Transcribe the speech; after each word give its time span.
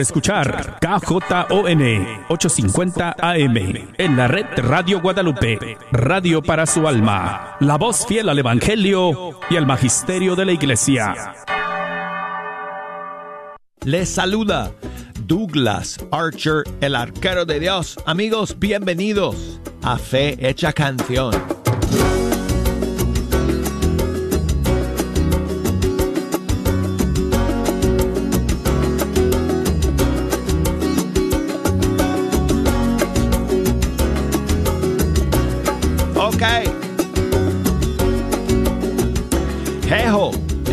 Escuchar 0.00 0.78
KJON 0.80 1.82
850 2.28 3.16
AM 3.18 3.56
en 3.98 4.16
la 4.16 4.28
red 4.28 4.46
Radio 4.56 5.00
Guadalupe, 5.00 5.78
radio 5.92 6.42
para 6.42 6.66
su 6.66 6.86
alma, 6.86 7.56
la 7.60 7.76
voz 7.76 8.06
fiel 8.06 8.28
al 8.28 8.38
Evangelio 8.38 9.40
y 9.48 9.56
al 9.56 9.66
Magisterio 9.66 10.36
de 10.36 10.44
la 10.44 10.52
Iglesia. 10.52 11.34
Les 13.84 14.08
saluda 14.08 14.72
Douglas 15.26 15.98
Archer, 16.10 16.64
el 16.80 16.94
arquero 16.96 17.44
de 17.44 17.60
Dios. 17.60 17.98
Amigos, 18.06 18.58
bienvenidos 18.58 19.60
a 19.82 19.96
Fe 19.98 20.36
Hecha 20.40 20.72
Canción. 20.72 21.32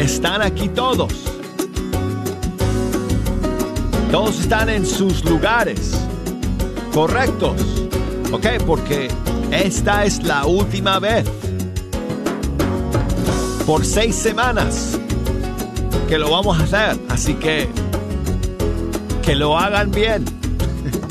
Están 0.04 0.42
aquí 0.42 0.70
todos. 0.70 1.12
Todos 4.10 4.40
están 4.40 4.70
en 4.70 4.86
sus 4.86 5.26
lugares 5.26 6.00
correctos. 6.94 7.62
¿Ok? 8.32 8.46
Porque 8.66 9.10
esta 9.52 10.06
es 10.06 10.24
la 10.24 10.46
última 10.46 11.00
vez. 11.00 11.26
Por 13.66 13.86
seis 13.86 14.16
semanas 14.16 14.98
que 16.08 16.18
lo 16.18 16.32
vamos 16.32 16.58
a 16.60 16.64
hacer. 16.64 17.00
Así 17.10 17.34
que 17.34 17.68
que 19.24 19.36
lo 19.36 19.60
hagan 19.60 19.92
bien. 19.92 20.26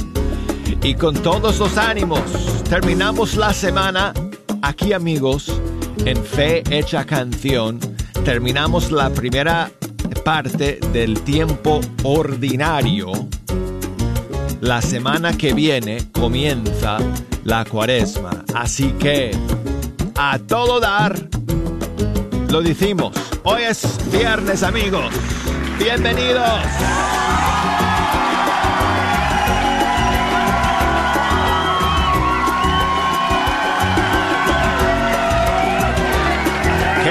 y 0.82 0.94
con 0.94 1.16
todos 1.16 1.58
los 1.58 1.76
ánimos, 1.76 2.22
terminamos 2.68 3.36
la 3.36 3.52
semana 3.52 4.14
aquí 4.62 4.92
amigos 4.92 5.52
en 6.06 6.24
Fe 6.24 6.62
Hecha 6.70 7.04
Canción 7.04 7.78
terminamos 8.24 8.90
la 8.90 9.10
primera 9.10 9.70
parte 10.24 10.78
del 10.92 11.20
tiempo 11.22 11.80
ordinario. 12.04 13.12
La 14.60 14.80
semana 14.80 15.36
que 15.36 15.52
viene 15.52 16.10
comienza 16.12 16.98
la 17.44 17.64
cuaresma. 17.64 18.44
Así 18.54 18.92
que 18.92 19.32
a 20.14 20.38
todo 20.38 20.78
dar, 20.78 21.28
lo 22.48 22.62
decimos. 22.62 23.12
Hoy 23.42 23.62
es 23.62 23.98
viernes 24.12 24.62
amigos. 24.62 25.12
Bienvenidos. 25.78 27.21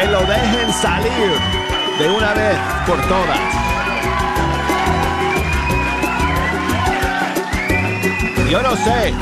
Que 0.01 0.07
lo 0.07 0.21
dejen 0.21 0.73
salir 0.73 1.31
de 1.99 2.09
una 2.09 2.33
vez 2.33 2.57
por 2.87 2.99
todas. 3.07 3.39
Yo 8.49 8.61
no 8.61 8.75
sé, 8.75 9.13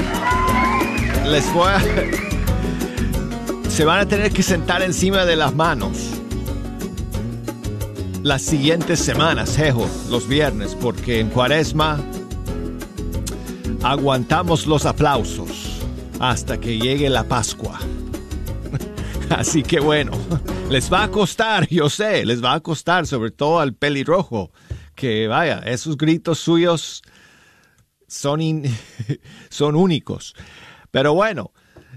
les 1.25 1.53
voy 1.53 1.67
a... 1.67 1.80
Se 3.69 3.85
van 3.85 4.00
a 4.00 4.05
tener 4.05 4.31
que 4.31 4.44
sentar 4.44 4.81
encima 4.81 5.25
de 5.25 5.35
las 5.35 5.53
manos 5.53 5.97
las 8.23 8.41
siguientes 8.41 9.00
semanas, 9.00 9.55
jejo, 9.55 9.88
los 10.09 10.27
viernes, 10.27 10.75
porque 10.75 11.19
en 11.19 11.30
cuaresma 11.30 12.00
aguantamos 13.83 14.67
los 14.67 14.85
aplausos 14.85 15.81
hasta 16.19 16.59
que 16.59 16.77
llegue 16.77 17.09
la 17.09 17.23
Pascua. 17.23 17.80
Así 19.30 19.63
que 19.63 19.79
bueno, 19.79 20.11
les 20.69 20.94
va 20.94 21.03
a 21.03 21.09
costar, 21.09 21.68
yo 21.68 21.90
sé, 21.90 22.25
les 22.25 22.44
va 22.44 22.53
a 22.53 22.59
costar, 22.59 23.07
sobre 23.07 23.31
todo 23.31 23.59
al 23.59 23.74
pelirrojo, 23.74 24.52
que 24.94 25.28
vaya, 25.28 25.59
esos 25.66 25.97
gritos 25.97 26.40
suyos 26.40 27.02
son, 28.07 28.40
son 29.50 29.75
únicos. 29.75 30.35
Pero 30.91 31.16
bueno, 31.16 31.53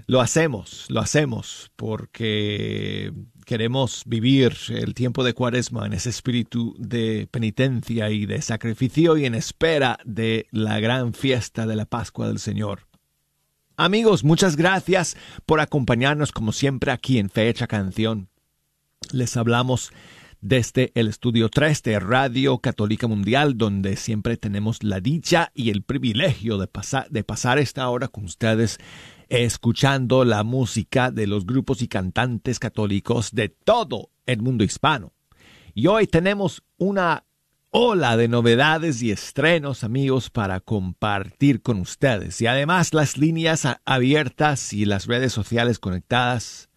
lo 0.07 0.21
hacemos, 0.21 0.85
lo 0.89 1.01
hacemos, 1.01 1.71
porque 1.75 3.13
queremos 3.45 4.03
vivir 4.07 4.55
el 4.69 4.95
tiempo 4.95 5.23
de 5.23 5.33
cuaresma 5.33 5.85
en 5.85 5.93
ese 5.93 6.09
espíritu 6.09 6.75
de 6.79 7.27
penitencia 7.29 8.09
y 8.09 8.25
de 8.25 8.41
sacrificio 8.41 9.17
y 9.17 9.25
en 9.25 9.35
espera 9.35 9.99
de 10.03 10.47
la 10.51 10.79
gran 10.79 11.13
fiesta 11.13 11.67
de 11.67 11.75
la 11.75 11.85
Pascua 11.85 12.27
del 12.27 12.39
Señor. 12.39 12.87
Amigos, 13.77 14.23
muchas 14.23 14.55
gracias 14.55 15.15
por 15.45 15.59
acompañarnos 15.59 16.31
como 16.31 16.51
siempre 16.51 16.91
aquí 16.91 17.19
en 17.19 17.29
Fecha 17.29 17.67
Canción. 17.67 18.32
Les 19.11 19.37
hablamos 19.37 19.91
desde 20.41 20.91
el 20.95 21.07
estudio 21.07 21.49
3 21.49 21.83
de 21.83 21.99
Radio 21.99 22.59
Católica 22.59 23.07
Mundial, 23.07 23.57
donde 23.57 23.95
siempre 23.95 24.37
tenemos 24.37 24.83
la 24.83 24.99
dicha 24.99 25.51
y 25.53 25.69
el 25.69 25.83
privilegio 25.83 26.57
de, 26.57 26.67
pasar, 26.67 27.09
de 27.09 27.23
pasar 27.23 27.59
esta 27.59 27.87
hora 27.89 28.07
con 28.07 28.25
ustedes 28.25 28.77
escuchando 29.29 30.25
la 30.25 30.43
música 30.43 31.11
de 31.11 31.27
los 31.27 31.45
grupos 31.45 31.81
y 31.81 31.87
cantantes 31.87 32.59
católicos 32.59 33.31
de 33.31 33.49
todo 33.49 34.11
el 34.25 34.41
mundo 34.41 34.63
hispano. 34.63 35.13
Y 35.73 35.87
hoy 35.87 36.07
tenemos 36.07 36.61
una 36.77 37.25
ola 37.71 38.17
de 38.17 38.27
novedades 38.27 39.01
y 39.01 39.11
estrenos, 39.11 39.83
amigos, 39.83 40.29
para 40.29 40.59
compartir 40.59 41.61
con 41.61 41.79
ustedes. 41.79 42.39
Y 42.41 42.47
además 42.47 42.93
las 42.93 43.17
líneas 43.17 43.67
abiertas 43.85 44.73
y 44.73 44.85
las 44.85 45.07
redes 45.07 45.33
sociales 45.33 45.79
conectadas 45.79 46.69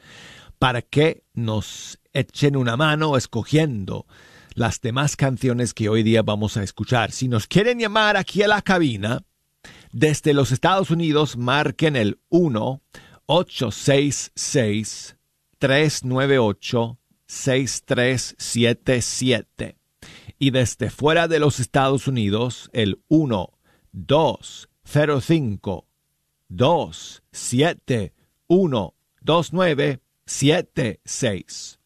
para 0.58 0.82
que 0.82 1.22
nos 1.34 1.98
echen 2.12 2.56
una 2.56 2.76
mano 2.76 3.16
escogiendo 3.16 4.06
las 4.54 4.80
demás 4.80 5.16
canciones 5.16 5.74
que 5.74 5.88
hoy 5.88 6.02
día 6.02 6.22
vamos 6.22 6.56
a 6.56 6.62
escuchar. 6.62 7.12
Si 7.12 7.28
nos 7.28 7.46
quieren 7.46 7.78
llamar 7.78 8.16
aquí 8.16 8.42
a 8.42 8.48
la 8.48 8.62
cabina, 8.62 9.22
desde 9.92 10.34
los 10.34 10.52
Estados 10.52 10.90
Unidos, 10.90 11.36
marquen 11.36 11.96
el 11.96 12.18
1 12.30 12.80
866 13.26 15.16
398 15.58 16.98
6377 17.26 19.76
y 20.38 20.50
desde 20.50 20.90
fuera 20.90 21.28
de 21.28 21.38
los 21.38 21.60
Estados 21.60 22.08
Unidos 22.08 22.70
el 22.72 23.02
1 23.08 23.52
205 30.26 31.00
271 31.06 31.76
2976. 31.76 31.78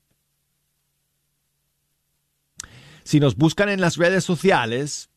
Si 3.05 3.21
nos 3.21 3.37
buscan 3.37 3.69
en 3.69 3.81
las 3.81 3.97
redes 3.97 4.25
sociales, 4.25 5.11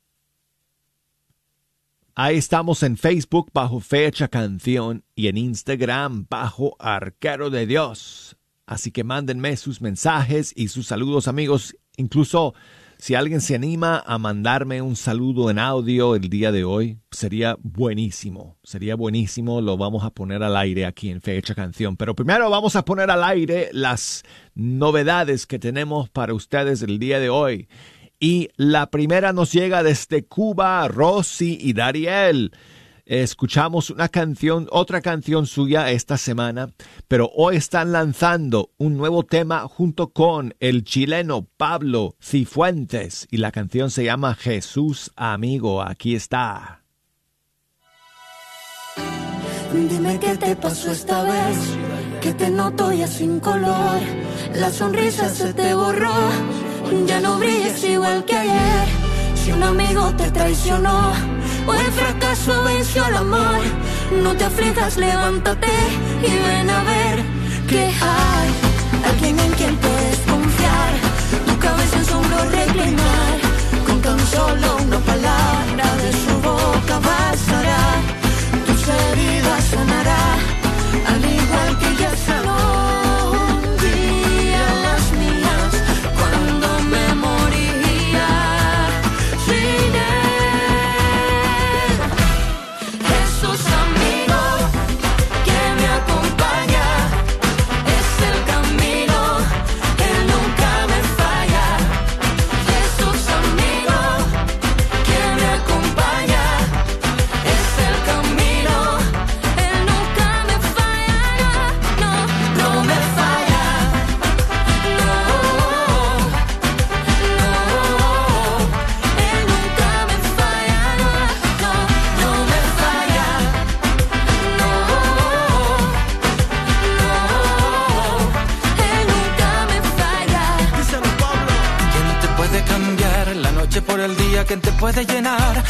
ahí 2.15 2.37
estamos 2.37 2.83
en 2.83 2.97
Facebook 2.97 3.51
bajo 3.53 3.79
Fecha 3.79 4.27
Canción 4.27 5.03
y 5.15 5.27
en 5.27 5.37
Instagram 5.37 6.25
bajo 6.29 6.75
Arquero 6.79 7.49
de 7.49 7.65
Dios. 7.65 8.35
Así 8.65 8.91
que 8.91 9.03
mándenme 9.03 9.57
sus 9.57 9.81
mensajes 9.81 10.53
y 10.55 10.69
sus 10.69 10.87
saludos 10.87 11.27
amigos, 11.27 11.75
incluso 11.97 12.55
si 13.03 13.15
alguien 13.15 13.41
se 13.41 13.53
anima 13.53 14.01
a 14.07 14.17
mandarme 14.17 14.81
un 14.81 14.95
saludo 14.95 15.49
en 15.49 15.59
audio 15.59 16.15
el 16.15 16.29
día 16.29 16.53
de 16.53 16.63
hoy, 16.63 16.99
sería 17.11 17.57
buenísimo. 17.61 18.57
Sería 18.63 18.95
buenísimo. 18.95 19.59
Lo 19.59 19.75
vamos 19.75 20.05
a 20.05 20.11
poner 20.11 20.41
al 20.41 20.55
aire 20.55 20.85
aquí 20.85 21.09
en 21.09 21.19
Fecha 21.19 21.53
Canción. 21.53 21.97
Pero 21.97 22.15
primero 22.15 22.49
vamos 22.49 22.77
a 22.77 22.85
poner 22.85 23.11
al 23.11 23.25
aire 23.25 23.67
las 23.73 24.23
novedades 24.55 25.45
que 25.45 25.59
tenemos 25.59 26.09
para 26.11 26.33
ustedes 26.33 26.81
el 26.81 26.97
día 26.97 27.19
de 27.19 27.29
hoy. 27.29 27.67
Y 28.21 28.51
la 28.55 28.89
primera 28.89 29.33
nos 29.33 29.51
llega 29.51 29.83
desde 29.83 30.23
Cuba, 30.23 30.87
Rosy 30.87 31.57
y 31.59 31.73
Dariel 31.73 32.53
escuchamos 33.05 33.89
una 33.89 34.07
canción, 34.09 34.67
otra 34.71 35.01
canción 35.01 35.45
suya 35.45 35.91
esta 35.91 36.17
semana, 36.17 36.69
pero 37.07 37.29
hoy 37.35 37.57
están 37.57 37.91
lanzando 37.91 38.71
un 38.77 38.97
nuevo 38.97 39.23
tema 39.23 39.67
junto 39.67 40.09
con 40.09 40.55
el 40.59 40.83
chileno 40.83 41.47
Pablo 41.57 42.15
Cifuentes 42.21 43.27
y 43.29 43.37
la 43.37 43.51
canción 43.51 43.91
se 43.91 44.05
llama 44.05 44.35
Jesús 44.35 45.11
Amigo. 45.15 45.81
Aquí 45.81 46.15
está. 46.15 46.81
Dime 49.73 50.19
qué 50.19 50.37
te 50.37 50.55
pasó 50.55 50.91
esta 50.91 51.23
vez, 51.23 51.57
que 52.21 52.33
te 52.33 52.49
noto 52.49 52.91
ya 52.91 53.07
sin 53.07 53.39
color, 53.39 53.99
la 54.53 54.69
sonrisa 54.69 55.29
se 55.29 55.51
te 55.53 55.73
borró, 55.73 56.13
ya 57.07 57.19
no 57.19 57.39
brillas 57.39 57.83
igual 57.83 58.23
que 58.23 58.35
ayer, 58.35 58.87
si 59.33 59.51
un 59.51 59.63
amigo 59.63 60.13
te 60.15 60.29
traicionó 60.29 61.42
o 61.65 61.73
el 61.73 61.91
fracaso 61.91 62.63
venció 62.63 63.05
al 63.05 63.17
amor. 63.17 63.61
No 64.21 64.35
te 64.35 64.43
aflijas, 64.45 64.97
levántate 64.97 65.71
y 66.21 66.31
ven 66.47 66.69
a 66.69 66.83
ver 66.83 67.23
que 67.67 67.83
hay 67.85 68.49
alguien 69.09 69.39
en 69.39 69.51
quien 69.53 69.75
puedes 69.77 70.17
confiar. 70.19 70.91
Tu 71.45 71.57
cabeza 71.59 71.97
en 71.97 72.05
su 72.05 72.21
reclinar, 72.51 73.35
con 73.85 74.01
tan 74.01 74.19
solo 74.27 74.77
una 74.85 74.99
palabra 74.99 75.92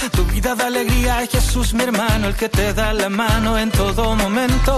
tu 0.10 0.26
vida 0.26 0.56
de 0.56 0.64
alegría? 0.64 1.22
Es 1.22 1.30
Jesús, 1.30 1.74
mi 1.74 1.84
hermano, 1.84 2.28
el 2.28 2.36
que 2.36 2.50
te 2.50 2.74
da 2.74 2.94
la 2.94 3.10
mano 3.10 3.58
en 3.58 3.72
todo 3.72 4.16
momento. 4.16 4.78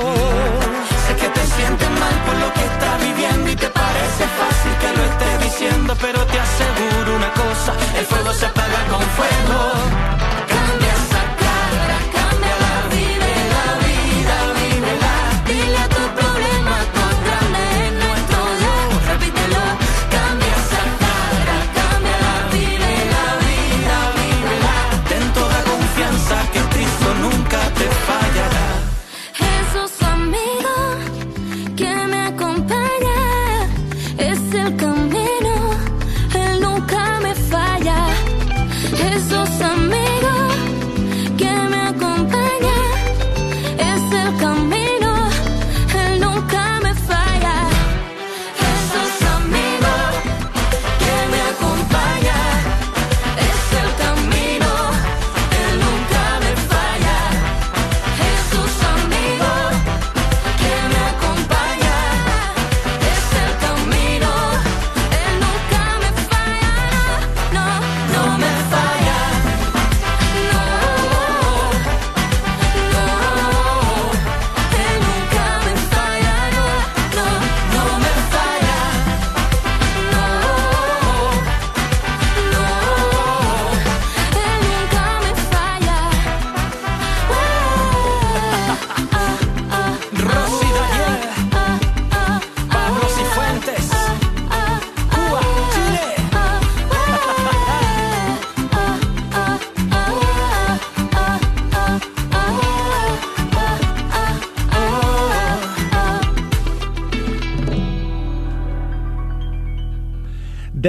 Sé 1.08 1.16
que 1.16 1.30
te 1.30 1.46
sientes 1.56 1.90
mal 1.90 2.16
por 2.26 2.36
lo 2.36 2.54
que 2.54 2.64
estás 2.66 3.02
viviendo 3.02 3.52
y 3.52 3.56
te 3.56 3.70
parece 3.70 4.24
fácil 4.40 4.74
que 4.82 4.90
lo 4.98 5.04
esté 5.12 5.30
diciendo, 5.46 5.96
pero 6.00 6.20
te 6.26 6.40
aseguro 6.40 7.16
una 7.16 7.32
cosa: 7.34 7.74
el 7.98 8.06
fuego 8.06 8.34
se 8.34 8.46
apaga 8.46 8.80
con 8.90 9.02
fuego. 9.18 10.35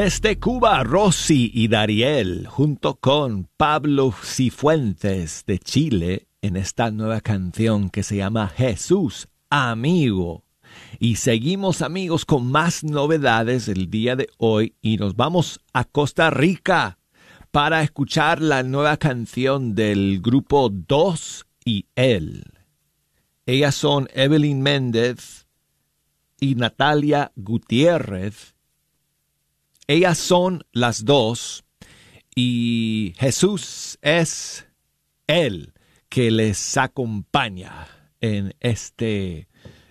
Desde 0.07 0.39
Cuba, 0.39 0.85
Rosy 0.85 1.51
y 1.53 1.67
Dariel, 1.67 2.47
junto 2.47 2.95
con 2.95 3.49
Pablo 3.57 4.13
Cifuentes 4.13 5.43
de 5.49 5.59
Chile, 5.59 6.29
en 6.43 6.55
esta 6.55 6.93
nueva 6.93 7.21
canción 7.21 7.91
que 7.91 8.05
se 8.05 8.19
llama 8.19 8.47
Jesús, 8.47 9.27
amigo. 9.51 10.45
Y 11.01 11.17
seguimos 11.17 11.83
amigos 11.83 12.25
con 12.25 12.47
más 12.47 12.85
novedades 12.85 13.67
el 13.67 13.91
día 13.91 14.15
de 14.15 14.29
hoy 14.39 14.77
y 14.81 14.97
nos 14.97 15.17
vamos 15.17 15.59
a 15.73 15.83
Costa 15.83 16.31
Rica 16.31 16.99
para 17.51 17.83
escuchar 17.83 18.41
la 18.41 18.63
nueva 18.63 18.99
canción 18.99 19.75
del 19.75 20.21
grupo 20.21 20.71
Dos 20.71 21.47
y 21.65 21.87
Él. 21.97 22.45
Ellas 23.45 23.75
son 23.75 24.07
Evelyn 24.15 24.63
Méndez 24.63 25.49
y 26.39 26.55
Natalia 26.55 27.33
Gutiérrez. 27.35 28.56
Ellas 29.89 30.19
son 30.19 30.65
las 30.73 31.05
dos 31.05 31.65
y 32.35 33.15
Jesús 33.19 33.99
es 34.03 34.67
Él 35.29 35.75
que 36.09 36.33
les 36.33 36.77
acompaña 36.77 37.87
en 38.21 38.53
este 38.59 39.49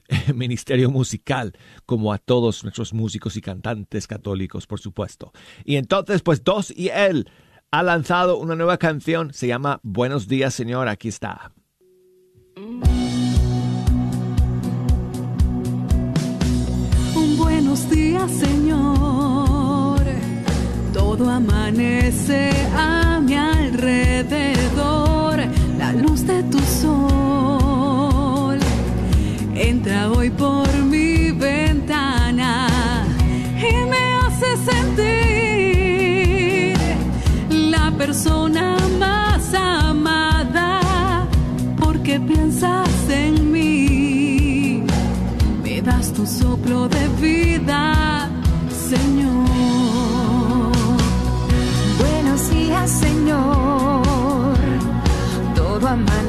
ministerio 0.36 0.92
musical, 0.92 1.54
como 1.86 2.12
a 2.12 2.18
todos 2.18 2.64
nuestros 2.64 2.94
músicos 2.94 3.38
y 3.38 3.42
cantantes 3.42 4.06
católicos, 4.06 4.68
por 4.68 4.82
supuesto. 4.82 5.32
Y 5.64 5.78
entonces, 5.78 6.22
pues 6.22 6.44
dos 6.44 6.74
y 6.76 6.90
Él 6.90 7.30
ha 7.72 7.82
lanzado 7.82 8.38
una 8.38 8.56
nueva 8.56 8.78
canción, 8.78 9.34
se 9.34 9.48
llama 9.48 9.80
Buenos 9.82 10.28
días, 10.28 10.54
Señor, 10.54 10.90
aquí 10.90 11.08
está. 11.08 11.54
Buenos 17.38 17.90
días, 17.90 18.32
Señor. 18.32 18.95
Todo 21.18 21.30
amanece 21.30 22.52
a 22.76 23.22
mi 23.22 23.36
alrededor. 23.36 25.40
La 25.78 25.94
luz 25.94 26.28
de 26.28 26.44
tu 26.44 26.60
sol 26.60 28.60
entra 29.56 30.12
hoy 30.12 30.30
por 30.30 30.68
mi 30.84 31.32
ventana 31.32 32.68
y 33.58 33.74
me 33.92 34.14
hace 34.20 34.58
sentir 34.72 35.06
la 37.50 37.92
persona 37.92 38.78
más 39.00 39.54
amada 39.54 40.82
porque 41.80 42.20
piensas 42.20 42.90
en 43.10 43.54
mí 43.54 44.84
me 45.64 45.82
das 45.82 46.12
tu 46.12 46.26
soplo 46.26 46.90
de 46.90 47.08
vida, 47.22 47.85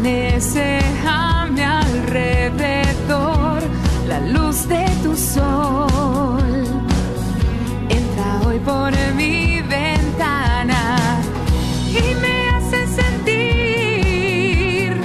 amanece 0.07 0.79
a 1.05 1.43
alrededor. 1.81 3.63
La 4.07 4.21
luz 4.21 4.69
de 4.69 4.87
tu 5.03 5.17
sol 5.17 6.65
entra 7.89 8.41
hoy 8.47 8.59
por 8.61 8.93
mi 9.17 9.61
ventana 9.63 10.99
y 11.91 12.15
me 12.23 12.49
hace 12.51 12.87
sentir 13.01 14.97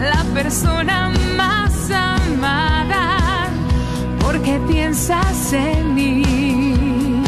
la 0.00 0.22
persona 0.32 1.10
más 1.36 1.90
amada 1.90 3.48
porque 4.22 4.60
piensas 4.68 5.52
en 5.52 5.94
mí 5.94 7.22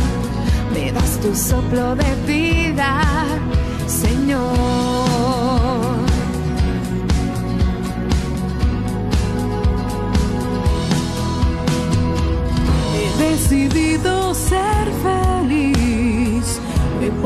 me 0.72 0.92
das 0.92 1.18
tu 1.20 1.34
soplo 1.34 1.96
de 1.96 2.14
vida 2.26 3.05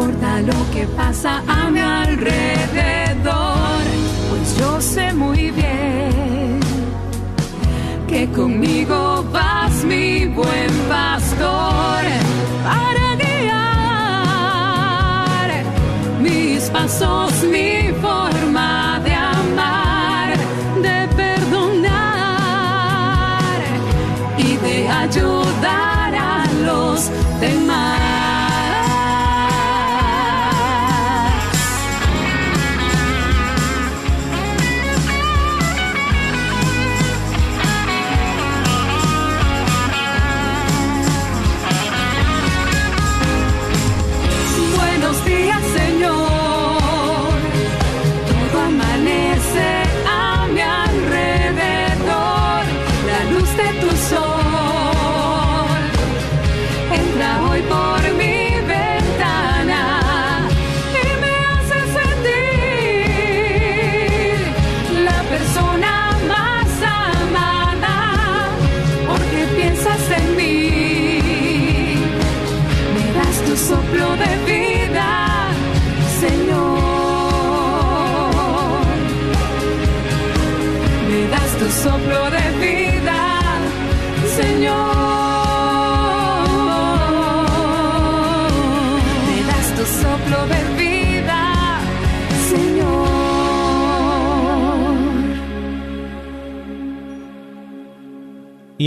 importa 0.01 0.41
lo 0.41 0.71
que 0.73 0.87
pasa 0.97 1.43
a 1.47 1.71
mi 1.71 1.81
alrededor, 1.81 3.83
pues 4.31 4.59
yo 4.59 4.81
sé 4.81 5.13
muy 5.13 5.51
bien 5.51 6.61
que 8.09 8.27
conmigo 8.31 9.23
vas 9.31 9.85
mi 9.85 10.27
buen 10.27 10.80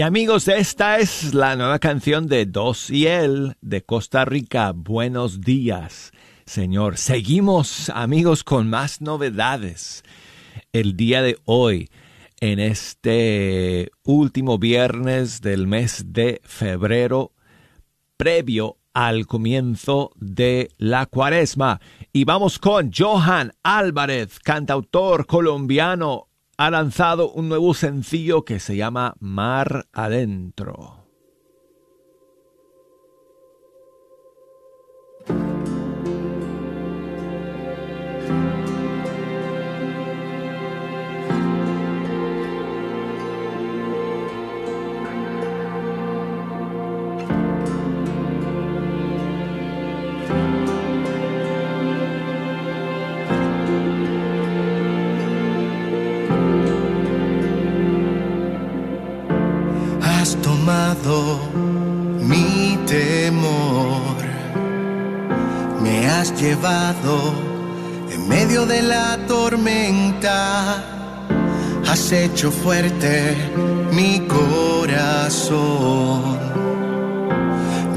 amigos, 0.04 0.50
esta 0.50 1.00
es 1.00 1.34
la 1.34 1.56
nueva 1.56 1.80
canción 1.80 2.28
de 2.28 2.46
Dos 2.46 2.90
y 2.90 3.08
él 3.08 3.56
de 3.62 3.84
Costa 3.84 4.26
Rica. 4.26 4.74
Buenos 4.76 5.40
días, 5.40 6.12
Señor. 6.46 6.98
Seguimos, 6.98 7.90
amigos, 7.90 8.44
con 8.44 8.70
más 8.70 9.00
novedades. 9.00 10.04
El 10.74 10.98
día 10.98 11.22
de 11.22 11.38
hoy, 11.46 11.90
en 12.42 12.60
este 12.60 13.92
último 14.04 14.58
viernes 14.58 15.40
del 15.40 15.68
mes 15.68 16.04
de 16.08 16.42
febrero, 16.44 17.32
previo 18.18 18.78
al 18.94 19.26
comienzo 19.26 20.12
de 20.18 20.70
la 20.78 21.06
cuaresma. 21.06 21.80
Y 22.12 22.26
vamos 22.26 22.60
con 22.60 22.92
Johan 22.92 23.54
Álvarez, 23.64 24.40
cantautor 24.40 25.26
colombiano 25.26 26.28
ha 26.58 26.70
lanzado 26.70 27.32
un 27.32 27.50
nuevo 27.50 27.74
sencillo 27.74 28.46
que 28.46 28.60
se 28.60 28.76
llama 28.76 29.16
Mar 29.20 29.88
Adentro. 29.92 31.03
Mi 61.04 62.78
temor. 62.86 64.24
Me 65.82 66.08
has 66.08 66.40
llevado 66.40 67.34
en 68.12 68.28
medio 68.28 68.66
de 68.66 68.82
la 68.82 69.18
tormenta. 69.28 70.84
Has 71.88 72.12
hecho 72.12 72.52
fuerte 72.52 73.36
mi 73.92 74.28
corazón. 74.28 75.64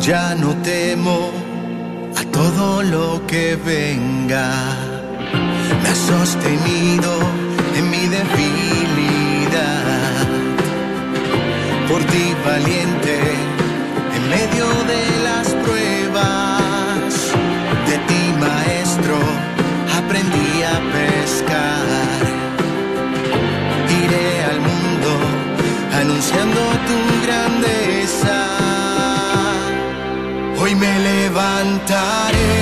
Ya 0.00 0.34
no 0.34 0.54
temo 0.62 1.30
a 2.16 2.24
todo 2.30 2.82
lo 2.82 3.26
que 3.26 3.56
venga. 3.56 4.52
Me 5.82 5.88
has 5.88 5.98
sostenido 5.98 7.12
en 7.76 7.90
mi 7.90 8.06
debilidad 8.06 8.85
por 11.88 12.02
ti 12.04 12.34
valiente 12.44 13.18
en 14.16 14.28
medio 14.28 14.66
de 14.92 15.02
las 15.24 15.48
pruebas. 15.64 17.14
De 17.88 17.96
ti 18.08 18.22
maestro 18.38 19.16
aprendí 19.98 20.62
a 20.62 20.76
pescar. 20.94 22.20
Iré 24.02 24.44
al 24.50 24.60
mundo 24.60 25.10
anunciando 26.00 26.60
tu 26.88 26.98
grandeza. 27.26 28.38
Hoy 30.60 30.74
me 30.74 30.98
levantaré, 31.10 32.54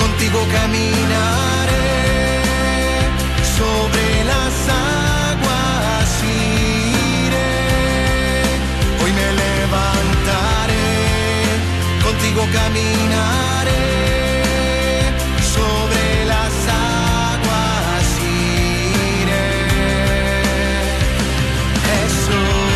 contigo 0.00 0.40
caminaré 0.52 1.88
sobre 3.56 4.24
las 4.24 4.52
contigo 12.34 12.46
caminaré 12.52 13.70
sobre 15.54 16.24
las 16.26 16.52
aguas 16.68 18.04
iré. 19.22 19.48
Jesús. 21.86 22.72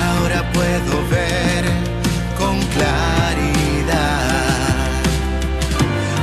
Ahora 0.00 0.40
puedo 0.52 0.94
ver 1.10 1.64
con 2.38 2.56
claridad 2.74 4.22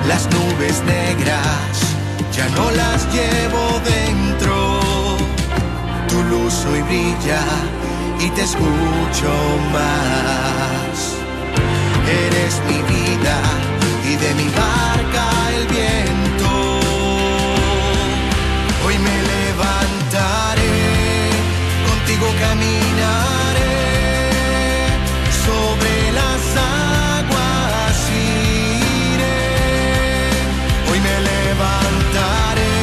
las 0.07 0.23
nubes 0.27 0.81
negras, 0.83 1.71
ya 2.35 2.47
no 2.49 2.71
las 2.71 2.99
llevo 3.13 3.81
dentro 3.83 4.48
luz 6.49 6.65
hoy 6.65 6.81
brilla 6.81 7.41
y 8.19 8.29
te 8.31 8.41
escucho 8.41 9.31
más. 9.71 10.97
Eres 12.25 12.53
mi 12.67 12.79
vida 12.93 13.37
y 14.11 14.15
de 14.15 14.33
mi 14.33 14.49
barca 14.49 15.25
el 15.57 15.67
viento. 15.67 16.49
Hoy 18.85 18.97
me 19.07 19.17
levantaré, 19.33 20.77
contigo 21.89 22.27
caminaré 22.45 23.77
sobre 25.45 25.93
las 26.19 26.41
aguas 27.19 27.97
iré. 29.13 29.41
Hoy 30.89 30.99
me 31.07 31.15
levantaré, 31.31 32.75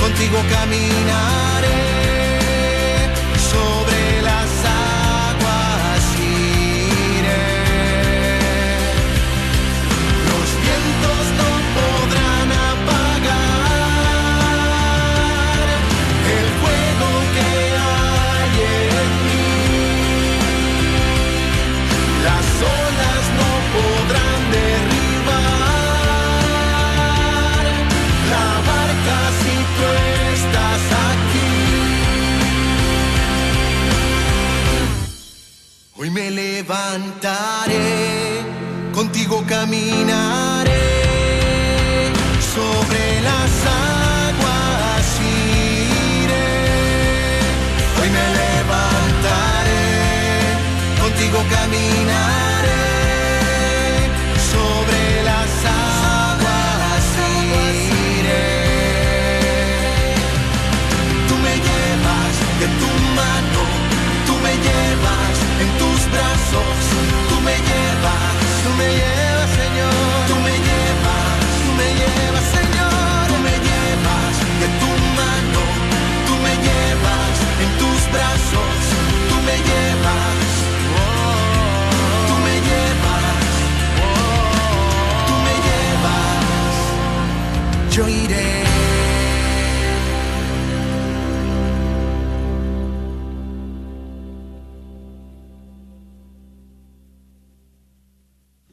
contigo 0.00 0.38
caminaré. 0.50 1.57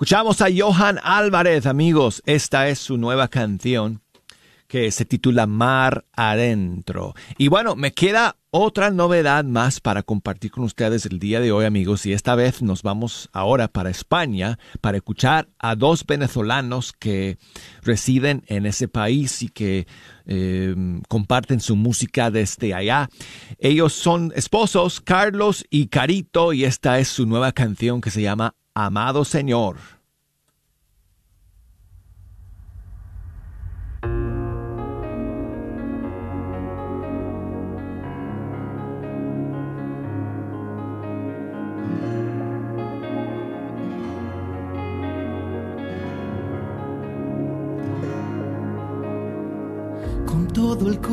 Escuchamos 0.05 0.39
a 0.41 0.49
Johan 0.55 0.99
Álvarez, 1.01 1.65
amigos. 1.65 2.21
Esta 2.27 2.67
es 2.67 2.77
su 2.77 2.95
nueva 2.95 3.27
canción 3.27 4.03
que 4.67 4.91
se 4.91 5.03
titula 5.03 5.47
Mar 5.47 6.05
Adentro. 6.13 7.15
Y 7.39 7.47
bueno, 7.47 7.75
me 7.75 7.91
queda 7.91 8.35
otra 8.51 8.91
novedad 8.91 9.43
más 9.45 9.79
para 9.79 10.03
compartir 10.03 10.51
con 10.51 10.63
ustedes 10.63 11.07
el 11.07 11.17
día 11.17 11.39
de 11.39 11.51
hoy, 11.51 11.65
amigos, 11.65 12.05
y 12.05 12.13
esta 12.13 12.35
vez 12.35 12.61
nos 12.61 12.83
vamos 12.83 13.29
ahora 13.33 13.67
para 13.67 13.89
España 13.89 14.59
para 14.79 14.97
escuchar 14.97 15.49
a 15.57 15.75
dos 15.75 16.05
venezolanos 16.05 16.93
que 16.93 17.39
residen 17.81 18.43
en 18.45 18.67
ese 18.67 18.87
país 18.87 19.41
y 19.41 19.49
que 19.49 19.87
eh, 20.27 20.75
comparten 21.07 21.59
su 21.59 21.75
música 21.75 22.29
desde 22.29 22.75
allá. 22.75 23.09
Ellos 23.57 23.93
son 23.93 24.31
esposos, 24.35 25.01
Carlos 25.01 25.65
y 25.71 25.87
Carito, 25.87 26.53
y 26.53 26.63
esta 26.63 26.99
es 26.99 27.07
su 27.07 27.25
nueva 27.25 27.53
canción 27.53 28.01
que 28.01 28.11
se 28.11 28.21
llama 28.21 28.53
Amado 28.75 29.25
Señor. 29.25 29.94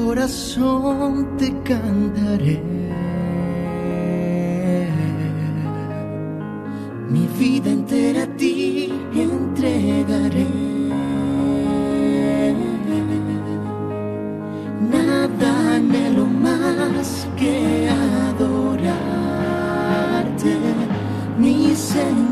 Corazón 0.05 1.37
te 1.39 1.49
cantaré. 1.63 2.61
Mi 7.09 7.27
vida 7.39 7.71
entera 7.71 8.23
a 8.25 8.27
ti 8.37 8.93
entregaré. 9.15 10.47
Nada 14.93 15.77
anhelo 15.77 16.27
más 16.27 17.29
que 17.39 17.89
adorarte, 18.39 18.93
mi 21.39 21.75
Señor. 21.77 22.32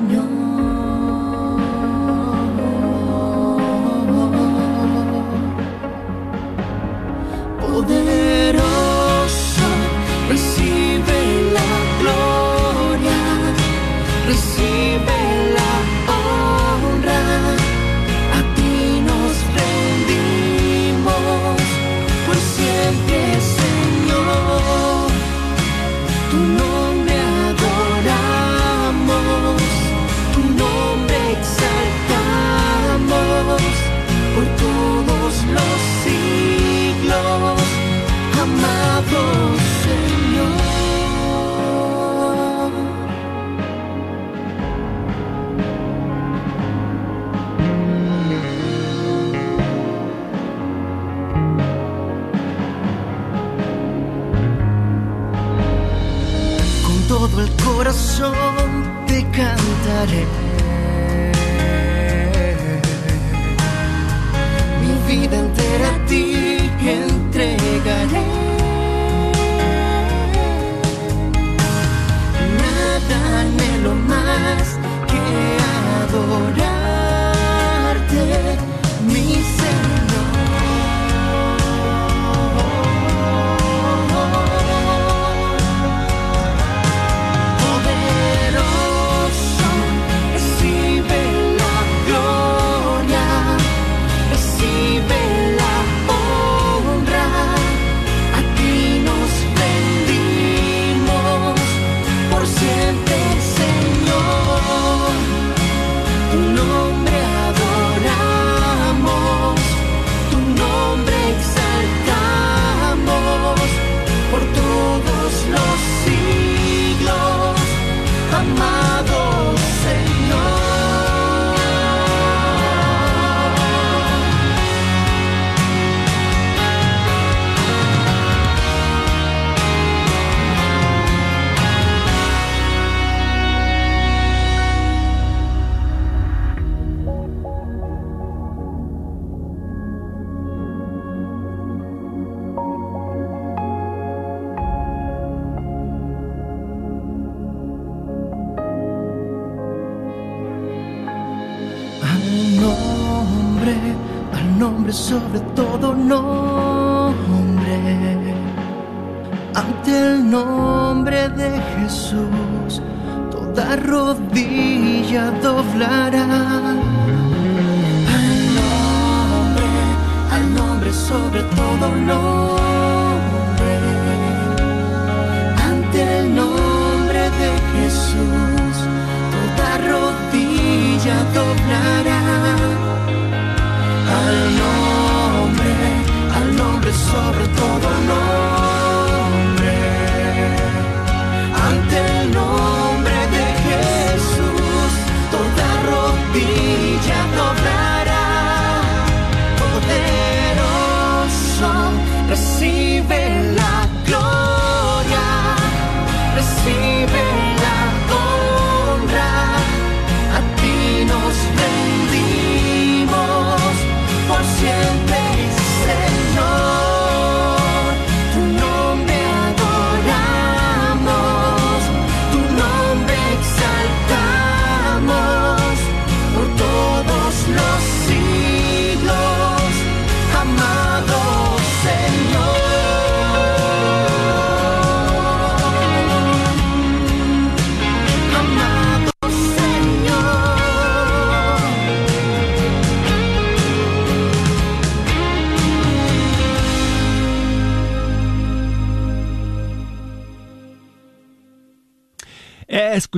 Sobre 60.01 60.40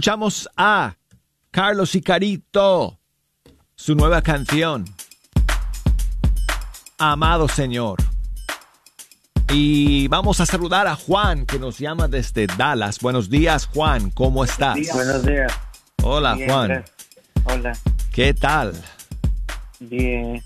escuchamos 0.02 0.48
a 0.56 0.96
Carlos 1.52 1.94
Icarito, 1.94 2.98
su 3.76 3.94
nueva 3.94 4.20
canción, 4.20 4.84
Amado 6.98 7.46
Señor. 7.46 7.98
Y 9.52 10.08
vamos 10.08 10.40
a 10.40 10.46
saludar 10.46 10.88
a 10.88 10.96
Juan, 10.96 11.46
que 11.46 11.60
nos 11.60 11.78
llama 11.78 12.08
desde 12.08 12.48
Dallas. 12.48 12.98
Buenos 12.98 13.30
días, 13.30 13.66
Juan, 13.66 14.10
¿cómo 14.10 14.42
estás? 14.42 14.76
Buenos 14.92 15.24
días. 15.24 15.52
Hola, 16.02 16.36
Juan. 16.48 16.84
Hola. 17.44 17.78
¿Qué 18.12 18.34
tal? 18.34 18.74
Bien. 19.78 20.42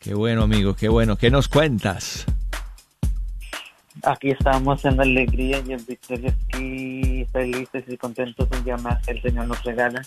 Qué 0.00 0.14
bueno, 0.14 0.42
amigo, 0.42 0.74
qué 0.74 0.88
bueno. 0.88 1.14
¿Qué 1.14 1.30
nos 1.30 1.46
cuentas? 1.46 2.26
Aquí 4.06 4.30
estamos 4.30 4.84
en 4.84 5.00
alegría 5.00 5.60
y 5.66 5.72
en 5.72 5.84
victoria 5.84 6.30
aquí 6.30 7.26
felices 7.32 7.84
y 7.88 7.96
contentos 7.96 8.48
un 8.52 8.64
día 8.64 8.76
más 8.76 9.04
que 9.04 9.10
el 9.10 9.20
Señor 9.20 9.48
nos 9.48 9.62
regala. 9.64 10.00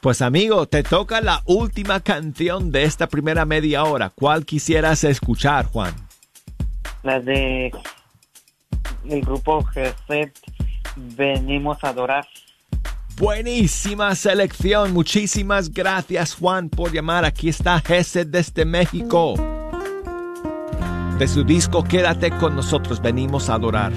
Pues 0.00 0.22
amigo, 0.22 0.66
te 0.68 0.84
toca 0.84 1.20
la 1.20 1.42
última 1.46 1.98
canción 1.98 2.70
de 2.70 2.84
esta 2.84 3.08
primera 3.08 3.44
media 3.44 3.82
hora. 3.82 4.10
¿Cuál 4.10 4.46
quisieras 4.46 5.02
escuchar, 5.02 5.66
Juan? 5.66 5.92
La 7.02 7.18
de 7.18 7.72
el 9.08 9.20
grupo 9.22 9.64
Geset, 9.64 10.32
Venimos 10.94 11.82
a 11.82 11.88
adorar. 11.88 12.26
Buenísima 13.16 14.14
selección. 14.14 14.92
Muchísimas 14.92 15.72
gracias, 15.72 16.34
Juan, 16.34 16.68
por 16.68 16.92
llamar. 16.92 17.24
Aquí 17.24 17.48
está 17.48 17.80
Geset 17.80 18.28
desde 18.28 18.64
México. 18.64 19.57
De 21.18 21.26
su 21.26 21.42
disco 21.42 21.82
Quédate 21.82 22.30
con 22.30 22.54
nosotros, 22.54 23.02
venimos 23.02 23.50
a 23.50 23.54
adorar. 23.54 23.92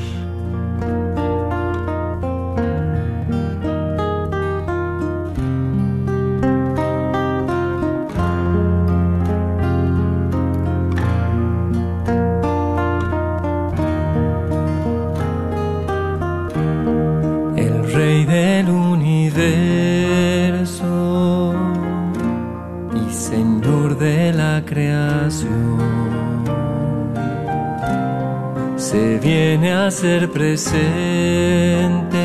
Presente 30.61 32.19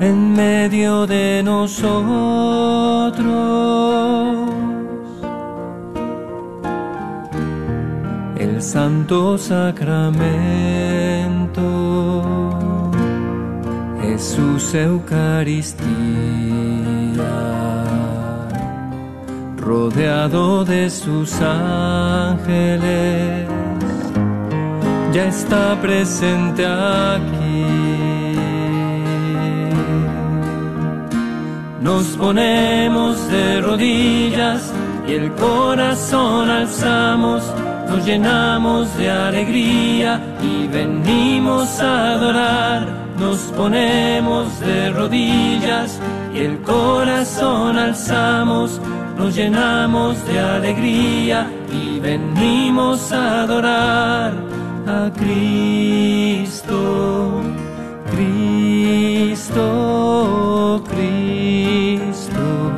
en 0.00 0.32
medio 0.34 1.06
de 1.06 1.42
nosotros. 1.42 2.04
El 8.36 8.62
Santo 8.62 9.36
Sacramento, 9.38 9.80
Jesús 14.02 14.74
Eucaristía, 14.74 15.84
rodeado 19.56 20.64
de 20.64 20.90
sus 20.90 21.40
ángeles 21.40 23.33
ya 25.14 25.28
está 25.28 25.80
presente 25.80 26.66
aquí. 26.66 27.66
Nos 31.80 32.04
ponemos 32.16 33.28
de 33.28 33.60
rodillas 33.60 34.72
y 35.06 35.12
el 35.12 35.30
corazón 35.34 36.50
alzamos, 36.50 37.44
nos 37.88 38.04
llenamos 38.04 38.96
de 38.96 39.08
alegría 39.08 40.20
y 40.42 40.66
venimos 40.66 41.78
a 41.78 42.14
adorar. 42.14 42.88
Nos 43.20 43.38
ponemos 43.56 44.58
de 44.58 44.90
rodillas 44.90 46.00
y 46.34 46.38
el 46.38 46.58
corazón 46.62 47.78
alzamos, 47.78 48.80
nos 49.16 49.36
llenamos 49.36 50.26
de 50.26 50.40
alegría 50.40 51.46
y 51.70 52.00
venimos 52.00 53.12
a 53.12 53.42
adorar 53.42 54.43
Cristo, 55.12 56.78
Cristo, 58.10 59.62
Cristo. 60.88 62.72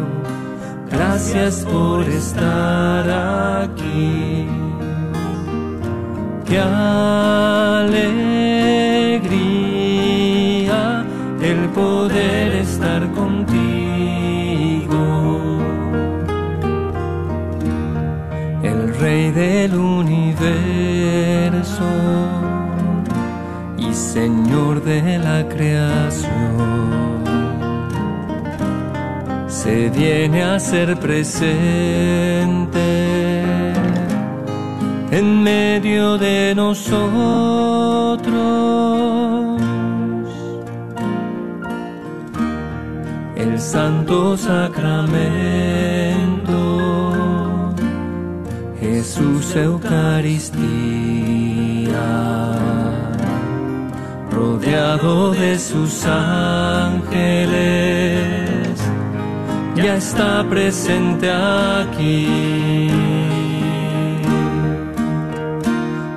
Gracias 0.90 1.64
por 1.64 2.02
estar 2.08 3.08
aquí. 3.62 4.46
Qué 6.46 6.58
alegría 6.58 8.06
el 11.40 11.68
poder 11.70 12.56
estar 12.56 13.08
contigo. 13.12 13.56
El 18.62 18.94
Rey 18.98 19.30
del 19.30 19.74
universo 19.74 20.05
Señor 24.16 24.74
de 24.82 25.18
la 25.18 25.46
creación. 25.46 27.22
Se 29.46 29.90
viene 29.90 30.42
a 30.42 30.58
ser 30.58 30.98
presente 30.98 32.80
en 35.10 35.42
medio 35.42 36.16
de 36.16 36.54
nosotros. 36.54 36.96
El 43.36 43.60
Santo 43.60 44.38
Sacramento, 44.38 45.42
Jesús 48.80 49.54
Eucaristía 49.56 50.56
de 54.66 55.58
sus 55.60 56.04
ángeles, 56.04 57.06
ya 59.76 59.94
está 59.94 60.44
presente 60.48 61.30
aquí. 61.30 62.90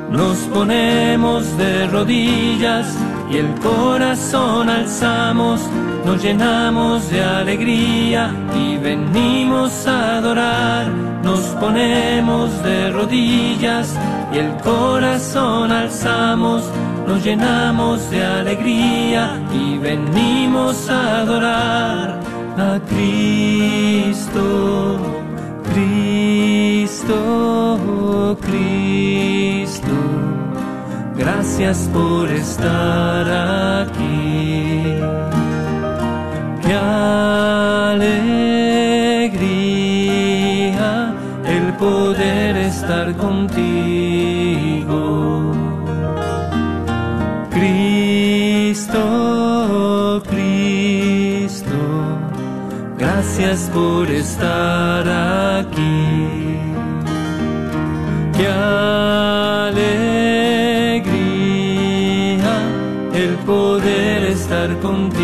Nos 0.09 0.37
ponemos 0.51 1.55
de 1.59 1.85
rodillas 1.87 2.87
y 3.29 3.37
el 3.37 3.53
corazón 3.59 4.67
alzamos, 4.67 5.61
nos 6.03 6.19
llenamos 6.23 7.07
de 7.11 7.23
alegría 7.23 8.33
y 8.55 8.77
venimos 8.77 9.85
a 9.85 10.17
adorar. 10.17 10.87
Nos 11.23 11.41
ponemos 11.61 12.63
de 12.63 12.89
rodillas 12.89 13.95
y 14.33 14.39
el 14.39 14.55
corazón 14.63 15.71
alzamos, 15.71 16.63
nos 17.09 17.23
llenamos 17.23 18.09
de 18.11 18.23
alegría 18.23 19.41
y 19.51 19.79
venimos 19.79 20.87
a 20.89 21.21
adorar 21.21 22.19
a 22.55 22.79
Cristo, 22.87 24.41
Cristo, 25.73 27.17
Cristo. 28.41 29.95
Gracias 31.17 31.89
por 31.91 32.29
estar 32.29 33.25
aquí. 33.87 34.49
Gracias 53.39 53.69
por 53.69 54.09
estar 54.11 55.07
aquí. 55.07 56.57
Qué 58.35 58.47
alegría 58.47 59.79
el 63.13 63.35
poder 63.45 64.23
estar 64.25 64.77
contigo. 64.79 65.18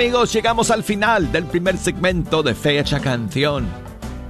Amigos, 0.00 0.32
llegamos 0.32 0.70
al 0.70 0.82
final 0.82 1.30
del 1.30 1.44
primer 1.44 1.76
segmento 1.76 2.42
de 2.42 2.54
Fecha 2.54 3.00
Canción. 3.00 3.68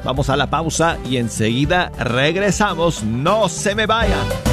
Vamos 0.02 0.28
a 0.28 0.36
la 0.36 0.50
pausa 0.50 0.98
y 1.08 1.16
enseguida 1.16 1.92
regresamos. 1.96 3.04
No 3.04 3.48
se 3.48 3.76
me 3.76 3.86
vayan. 3.86 4.49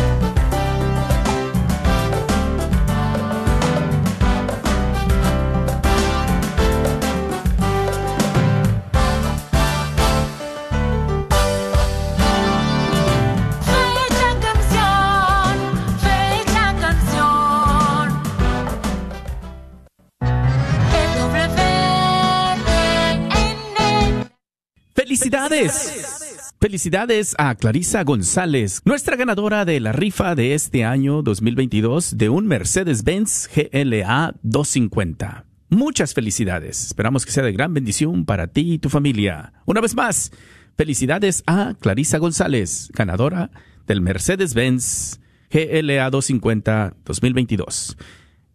¡Felicidades! 26.60 27.34
A 27.40 27.56
Clarisa 27.56 28.04
González, 28.04 28.82
nuestra 28.86 29.16
ganadora 29.16 29.66
de 29.66 29.80
la 29.80 29.92
rifa 29.92 30.36
de 30.36 30.54
este 30.54 30.86
año 30.86 31.24
2022 31.24 32.16
de 32.16 32.30
un 32.30 32.46
Mercedes-Benz 32.46 33.50
GLA 33.56 34.36
250. 34.44 35.46
Muchas 35.70 36.14
felicidades. 36.14 36.86
Esperamos 36.86 37.26
que 37.26 37.32
sea 37.32 37.44
de 37.44 37.54
gran 37.54 37.74
bendición 37.74 38.26
para 38.26 38.46
ti 38.46 38.74
y 38.74 38.78
tu 38.78 38.90
familia. 38.90 39.54
Una 39.66 39.82
vez 39.82 39.96
más, 39.96 40.32
felicidades 40.76 41.42
a 41.48 41.74
Clarisa 41.80 42.20
González, 42.20 42.92
ganadora 42.94 43.50
del 43.88 44.02
Mercedes-Benz 44.02 45.20
GLA 45.50 46.12
250 46.12 46.98
2022. 47.04 47.98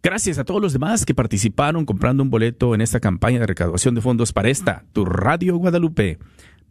Gracias 0.01 0.37
a 0.37 0.45
todos 0.45 0.61
los 0.61 0.71
demás 0.71 1.05
que 1.05 1.15
participaron 1.15 1.85
comprando 1.85 2.23
un 2.23 2.29
boleto 2.29 2.75
en 2.75 2.81
esta 2.81 3.01
campaña 3.01 3.39
de 3.39 3.47
recaudación 3.47 3.93
de 3.93 4.01
fondos 4.01 4.31
para 4.31 4.49
esta, 4.49 4.85
tu 4.93 5.03
Radio 5.03 5.57
Guadalupe 5.57 6.17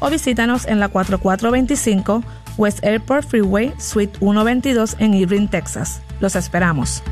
o 0.00 0.10
visítanos 0.10 0.66
en 0.66 0.80
la 0.80 0.88
4425 0.88 2.22
West 2.56 2.84
Airport 2.84 3.26
Freeway, 3.26 3.72
Suite 3.78 4.18
122 4.18 4.96
en 4.98 5.14
Irving, 5.14 5.46
Texas. 5.48 6.02
Los 6.20 6.36
esperamos. 6.36 7.02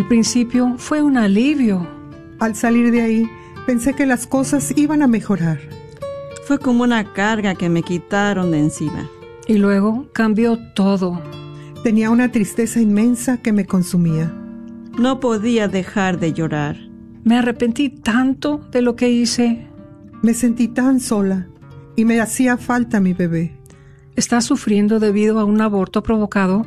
Al 0.00 0.08
principio 0.08 0.76
fue 0.78 1.02
un 1.02 1.18
alivio. 1.18 1.86
Al 2.38 2.56
salir 2.56 2.90
de 2.90 3.02
ahí, 3.02 3.30
pensé 3.66 3.92
que 3.92 4.06
las 4.06 4.26
cosas 4.26 4.72
iban 4.74 5.02
a 5.02 5.06
mejorar. 5.06 5.60
Fue 6.46 6.58
como 6.58 6.84
una 6.84 7.12
carga 7.12 7.54
que 7.54 7.68
me 7.68 7.82
quitaron 7.82 8.50
de 8.50 8.60
encima. 8.60 9.10
Y 9.46 9.58
luego 9.58 10.08
cambió 10.14 10.58
todo. 10.72 11.20
Tenía 11.84 12.08
una 12.08 12.32
tristeza 12.32 12.80
inmensa 12.80 13.42
que 13.42 13.52
me 13.52 13.66
consumía. 13.66 14.32
No 14.98 15.20
podía 15.20 15.68
dejar 15.68 16.18
de 16.18 16.32
llorar. 16.32 16.78
Me 17.22 17.36
arrepentí 17.36 17.90
tanto 17.90 18.56
de 18.72 18.80
lo 18.80 18.96
que 18.96 19.10
hice. 19.10 19.66
Me 20.22 20.32
sentí 20.32 20.68
tan 20.68 21.00
sola 21.00 21.46
y 21.94 22.06
me 22.06 22.22
hacía 22.22 22.56
falta 22.56 23.00
mi 23.00 23.12
bebé. 23.12 23.54
¿Está 24.16 24.40
sufriendo 24.40 24.98
debido 24.98 25.38
a 25.38 25.44
un 25.44 25.60
aborto 25.60 26.02
provocado? 26.02 26.64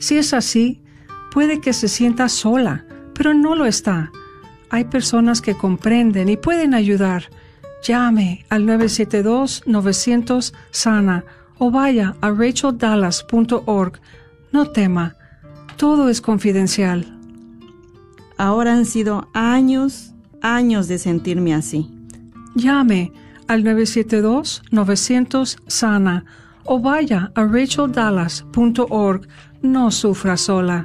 Si 0.00 0.18
es 0.18 0.34
así, 0.34 0.82
Puede 1.32 1.60
que 1.60 1.72
se 1.72 1.88
sienta 1.88 2.28
sola, 2.28 2.84
pero 3.14 3.32
no 3.32 3.54
lo 3.54 3.64
está. 3.64 4.12
Hay 4.68 4.84
personas 4.84 5.40
que 5.40 5.56
comprenden 5.56 6.28
y 6.28 6.36
pueden 6.36 6.74
ayudar. 6.74 7.30
Llame 7.82 8.44
al 8.50 8.66
972-900-SANA 8.66 11.24
o 11.56 11.70
vaya 11.70 12.16
a 12.20 12.30
racheldallas.org. 12.30 13.98
No 14.52 14.72
tema, 14.72 15.16
todo 15.76 16.10
es 16.10 16.20
confidencial. 16.20 17.18
Ahora 18.36 18.74
han 18.74 18.84
sido 18.84 19.30
años, 19.32 20.12
años 20.42 20.86
de 20.86 20.98
sentirme 20.98 21.54
así. 21.54 21.90
Llame 22.54 23.10
al 23.48 23.64
972-900-SANA 23.64 26.26
o 26.64 26.78
vaya 26.78 27.32
a 27.34 27.46
racheldallas.org. 27.46 29.26
No 29.62 29.90
sufra 29.90 30.36
sola. 30.36 30.84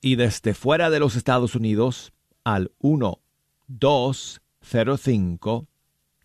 y 0.00 0.14
desde 0.14 0.54
fuera 0.54 0.88
de 0.88 1.00
los 1.00 1.16
Estados 1.16 1.56
Unidos 1.56 2.12
al 2.44 2.70
1205 2.78 5.66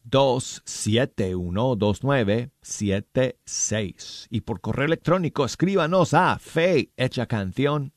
271 0.04 1.76
2976 1.76 4.28
y 4.30 4.42
por 4.42 4.62
correo 4.62 4.86
electrónico 4.86 5.44
escríbanos 5.44 6.14
a 6.14 6.38
fe 6.38 6.92
canción 7.28 7.92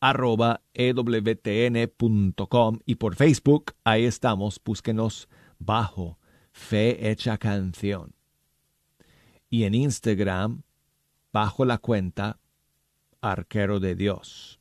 arroba 0.00 0.62
ewtn.com 0.72 2.78
y 2.86 2.94
por 2.94 3.16
Facebook 3.16 3.74
ahí 3.84 4.06
estamos, 4.06 4.58
búsquenos 4.64 5.28
bajo 5.58 6.18
Fe 6.52 7.10
Hecha 7.10 7.36
Canción 7.36 8.14
y 9.52 9.64
en 9.64 9.74
Instagram 9.74 10.62
bajo 11.30 11.66
la 11.66 11.76
cuenta 11.76 12.38
Arquero 13.20 13.80
de 13.80 13.94
Dios. 13.94 14.58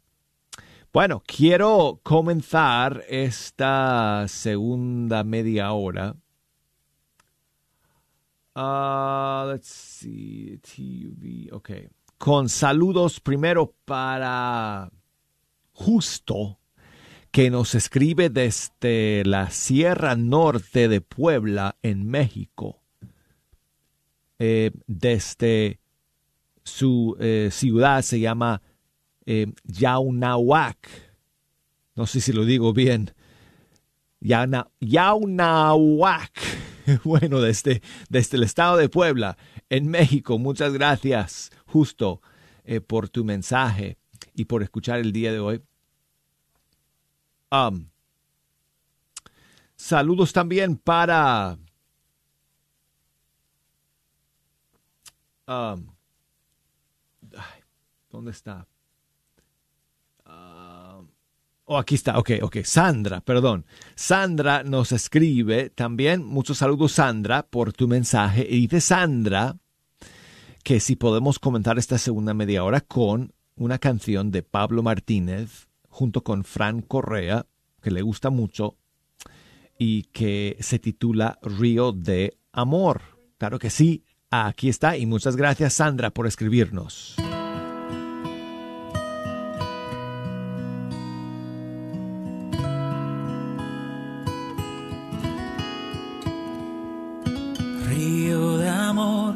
Bueno, 0.91 1.23
quiero 1.25 2.01
comenzar 2.04 3.01
esta 3.08 4.25
segunda 4.27 5.23
media 5.23 5.71
hora. 5.71 6.17
Uh, 8.54 9.49
let's 9.54 9.69
see, 9.69 10.60
TV, 10.60 11.47
ok. 11.54 11.71
Con 12.17 12.49
saludos 12.49 13.21
primero 13.21 13.73
para 13.86 14.91
Justo, 15.71 16.60
que 17.32 17.49
nos 17.49 17.75
escribe 17.75 18.30
desde 18.30 19.23
la 19.23 19.51
Sierra 19.51 20.17
Norte 20.17 20.89
de 20.89 20.99
Puebla, 20.99 21.77
en 21.82 22.06
México. 22.06 22.80
Eh, 24.43 24.71
desde 24.88 25.80
su 26.63 27.15
eh, 27.19 27.49
ciudad 27.51 28.01
se 28.01 28.19
llama 28.19 28.63
eh, 29.27 29.54
Yaunahuac. 29.65 30.89
No 31.93 32.08
sé 32.08 32.21
si 32.21 32.34
lo 32.34 32.43
digo 32.43 32.73
bien. 32.73 33.13
Yauna, 34.19 34.67
Yaunahuac. 34.80 36.32
Bueno, 37.04 37.39
desde, 37.39 37.84
desde 38.10 38.38
el 38.38 38.43
estado 38.43 38.75
de 38.77 38.89
Puebla, 38.89 39.38
en 39.69 39.88
México. 39.88 40.39
Muchas 40.39 40.73
gracias, 40.73 41.51
justo, 41.67 42.19
eh, 42.63 42.82
por 42.82 43.10
tu 43.10 43.23
mensaje 43.23 43.99
y 44.34 44.45
por 44.45 44.63
escuchar 44.63 44.99
el 44.99 45.12
día 45.12 45.32
de 45.32 45.39
hoy. 45.39 45.62
Saludos 49.75 50.34
también 50.34 50.77
para... 50.77 51.60
Um, 55.47 55.88
¿Dónde 58.10 58.32
está? 58.32 58.67
Oh, 61.65 61.77
aquí 61.77 61.95
está, 61.95 62.19
ok, 62.19 62.32
ok. 62.41 62.58
Sandra, 62.63 63.21
perdón. 63.21 63.65
Sandra 63.95 64.63
nos 64.63 64.91
escribe 64.91 65.69
también, 65.69 66.25
muchos 66.25 66.58
saludos 66.58 66.91
Sandra 66.93 67.43
por 67.43 67.71
tu 67.71 67.88
mensaje. 67.88 68.45
Y 68.49 68.62
dice 68.62 68.82
Sandra 68.82 69.56
que 70.63 70.80
si 70.80 70.95
podemos 70.95 71.39
comentar 71.39 71.80
esta 71.80 71.97
segunda 71.97 72.34
media 72.34 72.63
hora 72.63 72.82
con 72.82 73.34
una 73.55 73.80
canción 73.80 74.32
de 74.32 74.43
Pablo 74.43 74.84
Martínez 74.84 75.70
junto 75.88 76.24
con 76.24 76.43
Fran 76.43 76.82
Correa, 76.82 77.45
que 77.82 77.91
le 77.91 78.01
gusta 78.01 78.30
mucho, 78.30 78.76
y 79.78 80.03
que 80.03 80.57
se 80.59 80.78
titula 80.78 81.39
Río 81.41 81.91
de 81.91 82.38
Amor. 82.51 83.01
Claro 83.38 83.59
que 83.59 83.70
sí, 83.70 84.03
aquí 84.32 84.69
está. 84.69 84.97
Y 84.97 85.05
muchas 85.05 85.36
gracias 85.36 85.73
Sandra 85.73 86.09
por 86.09 86.25
escribirnos. 86.25 87.15
Río 97.88 98.57
de 98.57 98.69
amor, 98.69 99.36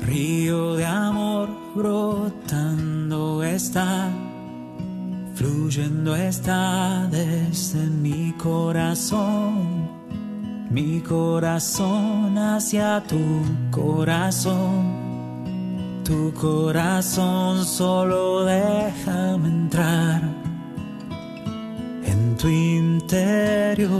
río 0.00 0.74
de 0.74 0.86
amor, 0.86 1.48
brotando 1.74 3.44
está, 3.44 4.10
fluyendo 5.34 6.16
está 6.16 7.06
desde 7.10 7.86
mi 7.86 8.32
corazón, 8.32 9.93
mi 10.74 11.00
corazón 11.00 12.36
hacia 12.36 13.00
tu 13.06 13.20
corazón, 13.70 14.82
tu 16.02 16.34
corazón 16.34 17.64
solo 17.64 18.44
déjame 18.44 19.48
entrar 19.50 20.20
en 22.04 22.36
tu 22.36 22.48
interior. 22.48 23.94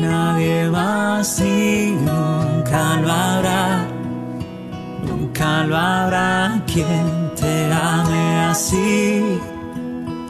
Nadie 0.00 0.70
más 0.70 1.40
y 1.40 1.92
nunca 1.92 2.96
lo 3.00 3.12
habrá, 3.12 3.86
nunca 5.06 5.64
lo 5.64 5.76
habrá 5.76 6.62
quien 6.66 7.32
te 7.34 7.72
ame 7.72 8.40
así, 8.50 9.38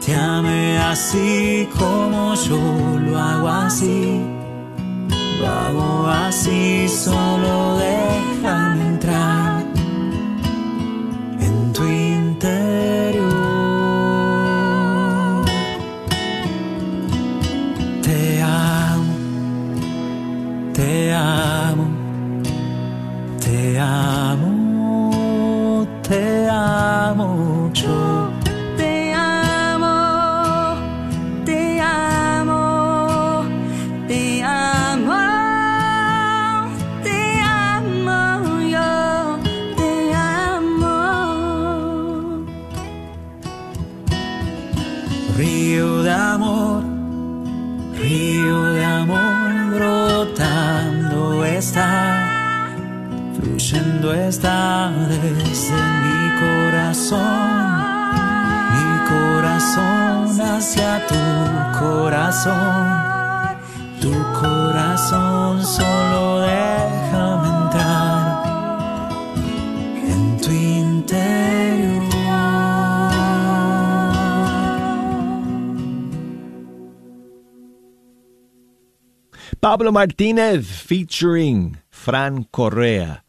te 0.05 0.15
ame 0.15 0.77
así 0.79 1.67
como 1.77 2.33
yo 2.35 2.59
lo 3.05 3.17
hago 3.17 3.47
así, 3.47 4.21
lo 5.39 5.47
hago 5.47 6.07
así, 6.07 6.87
solo 6.87 7.77
déjame 7.77 8.06
hacia 60.67 61.07
tu 61.07 61.79
corazón, 61.79 63.57
tu 64.01 64.11
corazón 64.37 65.65
solo 65.65 66.41
déjame 66.41 67.47
entrar 67.63 69.09
en 70.03 70.37
tu 70.41 70.51
interior. 70.51 72.03
Pablo 79.61 79.93
Martínez 79.93 80.65
featuring 80.65 81.77
Fran 81.89 82.43
Correa 82.43 83.23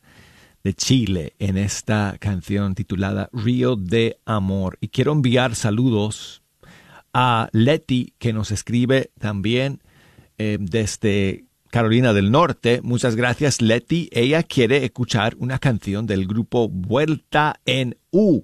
de 0.65 0.75
Chile 0.75 1.35
en 1.39 1.57
esta 1.57 2.17
canción 2.19 2.75
titulada 2.75 3.31
Río 3.33 3.77
de 3.77 4.19
Amor. 4.25 4.77
Y 4.81 4.89
quiero 4.89 5.13
enviar 5.13 5.55
saludos 5.55 6.43
a 7.21 7.49
Leti 7.51 8.15
que 8.19 8.33
nos 8.33 8.53
escribe 8.53 9.11
también 9.19 9.83
eh, 10.39 10.57
desde 10.61 11.47
Carolina 11.69 12.13
del 12.13 12.31
Norte. 12.31 12.81
Muchas 12.81 13.17
gracias 13.17 13.61
Leti. 13.61 14.09
Ella 14.13 14.45
quiere 14.45 14.85
escuchar 14.85 15.35
una 15.39 15.59
canción 15.59 16.07
del 16.07 16.29
grupo 16.29 16.69
Vuelta 16.69 17.59
en 17.65 17.97
U. 18.13 18.43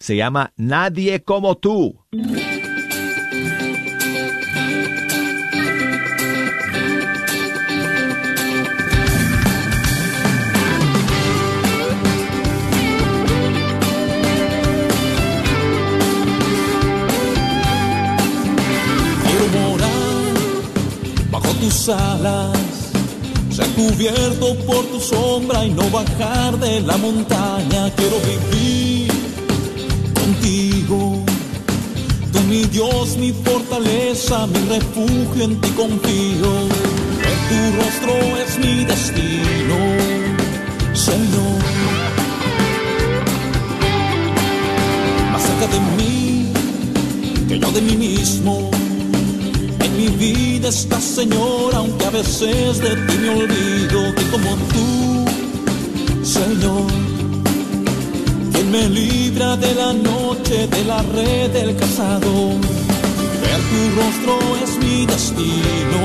Se 0.00 0.16
llama 0.16 0.54
Nadie 0.56 1.22
como 1.22 1.58
tú. 1.58 1.98
Cubierto 23.78 24.56
por 24.66 24.84
tu 24.86 25.00
sombra 25.00 25.64
y 25.64 25.70
no 25.70 25.88
bajar 25.90 26.58
de 26.58 26.80
la 26.80 26.96
montaña. 26.96 27.90
Quiero 27.96 28.16
vivir 28.32 29.08
contigo. 30.20 31.24
Tú 32.32 32.40
mi 32.48 32.64
Dios, 32.64 33.16
mi 33.16 33.32
fortaleza, 33.32 34.46
mi 34.48 34.60
refugio, 34.68 35.44
en 35.44 35.60
ti 35.60 35.68
confío. 35.82 36.50
En 37.30 37.38
tu 37.48 37.58
rostro 37.78 38.14
es 38.42 38.58
mi 38.58 38.84
destino, 38.84 39.78
Señor. 40.92 41.58
Más 45.32 45.42
cerca 45.42 45.66
de 45.74 45.80
mí 45.96 46.52
que 47.48 47.58
yo 47.60 47.70
de 47.70 47.80
mí 47.80 47.96
mismo 47.96 48.70
mi 48.72 48.87
vida 50.18 50.68
está, 50.68 51.00
Señor, 51.00 51.74
aunque 51.74 52.04
a 52.04 52.10
veces 52.10 52.80
de 52.80 52.90
ti 52.90 53.18
me 53.18 53.30
olvido, 53.30 54.14
que 54.16 54.24
como 54.30 54.50
tú, 54.72 55.24
Señor, 56.24 56.90
quien 58.52 58.70
me 58.70 58.88
libra 58.88 59.56
de 59.56 59.74
la 59.74 59.92
noche, 59.92 60.66
de 60.66 60.84
la 60.84 61.02
red 61.02 61.50
del 61.50 61.76
casado, 61.76 62.30
ver 63.42 63.60
tu 63.70 63.80
rostro 63.96 64.38
es 64.64 64.76
mi 64.84 65.06
destino, 65.06 66.00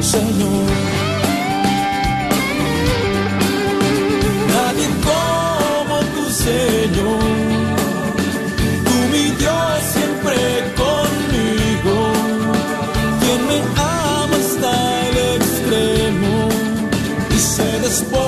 Señor. 0.00 0.93
this 17.94 18.10
boy. 18.10 18.23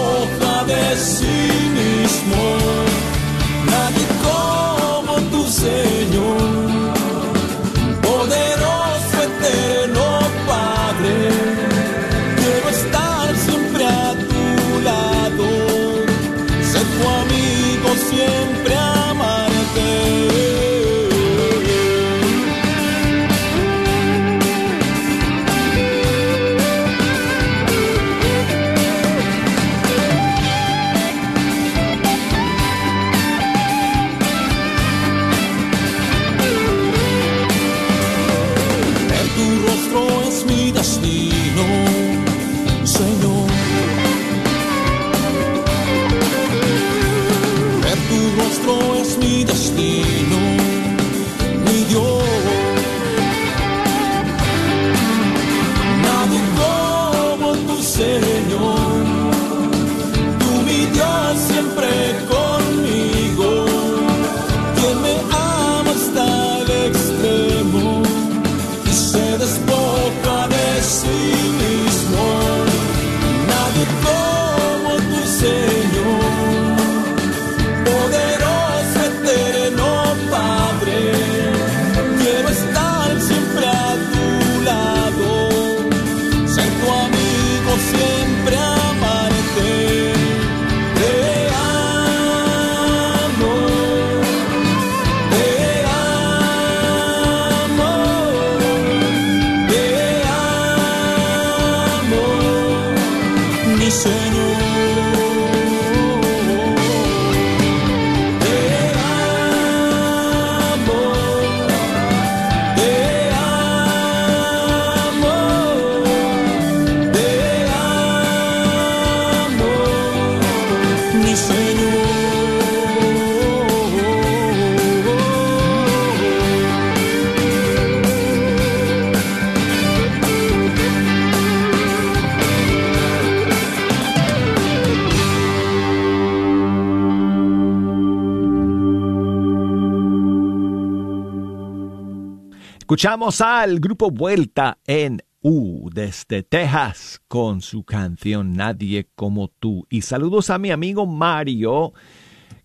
Escuchamos 142.86 143.40
al 143.40 143.80
grupo 143.80 144.12
Vuelta 144.12 144.78
en 144.86 145.20
U 145.40 145.90
desde 145.92 146.44
Texas 146.44 147.20
con 147.26 147.60
su 147.60 147.82
canción 147.82 148.52
Nadie 148.52 149.08
como 149.16 149.48
tú. 149.48 149.88
Y 149.90 150.02
saludos 150.02 150.50
a 150.50 150.58
mi 150.58 150.70
amigo 150.70 151.04
Mario 151.04 151.94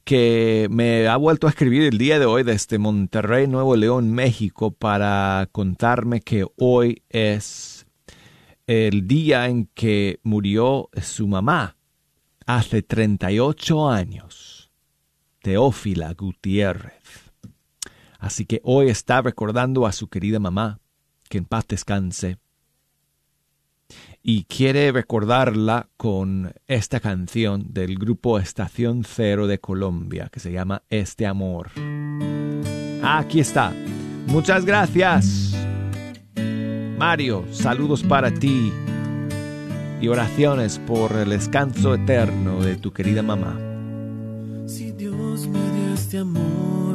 que 0.03 0.67
me 0.69 1.07
ha 1.07 1.17
vuelto 1.17 1.47
a 1.47 1.49
escribir 1.49 1.82
el 1.82 1.97
día 1.97 2.19
de 2.19 2.28
hoy 2.28 2.43
desde 2.43 2.78
Monterrey, 2.78 3.47
Nuevo 3.47 3.76
León, 3.76 4.11
México, 4.11 4.69
para 4.69 5.49
contarme 5.51 6.22
que 6.22 6.45
hoy 6.55 7.01
es 7.09 7.88
el 8.67 9.07
día 9.07 9.47
en 9.47 9.72
que 9.74 10.19
murió 10.22 10.91
su 11.01 11.28
mamá 11.28 11.78
hace 12.45 12.84
38 12.84 13.89
años, 13.89 14.69
Teófila 15.41 16.13
Gutiérrez. 16.13 17.01
Así 18.22 18.45
que 18.45 18.61
hoy 18.63 18.88
está 18.89 19.19
recordando 19.24 19.88
a 19.88 19.91
su 19.91 20.07
querida 20.07 20.39
mamá, 20.39 20.80
que 21.28 21.39
en 21.39 21.45
paz 21.45 21.65
descanse. 21.67 22.38
y 24.24 24.43
quiere 24.43 24.91
recordarla 24.91 25.89
con 25.97 26.53
esta 26.67 26.99
canción 26.99 27.74
del 27.74 27.97
grupo 27.97 28.38
Estación 28.38 29.03
Cero 29.03 29.47
de 29.47 29.59
Colombia 29.59 30.30
que 30.32 30.39
se 30.39 30.51
llama 30.51 30.84
Este 30.89 31.26
Amor. 31.26 31.72
Aquí 33.03 33.39
está. 33.39 33.74
Muchas 34.28 34.63
gracias. 34.63 35.55
Mario, 36.97 37.45
saludos 37.51 38.03
para 38.03 38.32
ti 38.32 38.72
y 39.99 40.07
oraciones 40.07 40.78
por 40.78 41.11
el 41.13 41.32
descanso 41.32 41.95
eterno 41.95 42.61
de 42.61 42.76
tu 42.76 42.93
querida 42.93 43.24
mamá. 43.24 43.59
Si 44.67 44.91
Dios 44.91 45.47
me 45.47 45.59
dio 45.59 45.93
este 45.95 46.19
amor 46.19 46.91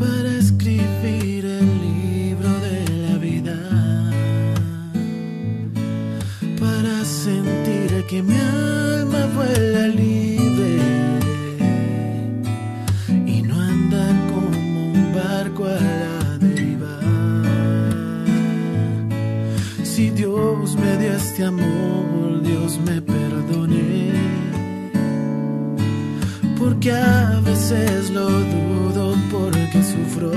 para 0.00 0.30
escribir 0.38 1.44
el 1.44 1.68
libro 1.88 2.48
de 2.66 2.78
la 3.04 3.18
vida, 3.18 3.58
para 6.58 7.04
sentir 7.04 8.04
que 8.08 8.22
mi 8.22 8.34
alma 8.34 9.26
vuela 9.36 9.86
libre 9.88 10.78
y 13.26 13.42
no 13.42 13.60
anda 13.60 14.04
como 14.30 14.92
un 14.92 15.12
barco 15.14 15.66
a 15.66 15.78
la 16.02 16.38
deriva. 16.38 16.96
Si 19.84 20.08
Dios 20.10 20.76
me 20.76 20.96
dio 20.96 21.12
este 21.12 21.44
amor, 21.44 22.42
Dios 22.42 22.80
me 22.86 23.02
perdone. 23.02 24.12
Porque 26.58 26.90
a 26.92 27.40
veces 27.44 28.10
lo 28.10 28.28
dudo 28.28 28.79
sufro. 29.90 30.30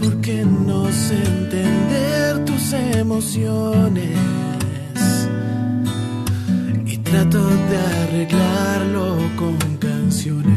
Porque 0.00 0.44
no 0.44 0.80
sé 0.92 1.16
entender 1.16 2.44
tus 2.44 2.72
emociones. 2.72 4.18
Y 6.86 6.96
trato 6.98 7.42
de 7.70 7.76
arreglarlo 8.02 9.06
con 9.36 9.56
canciones. 9.78 10.52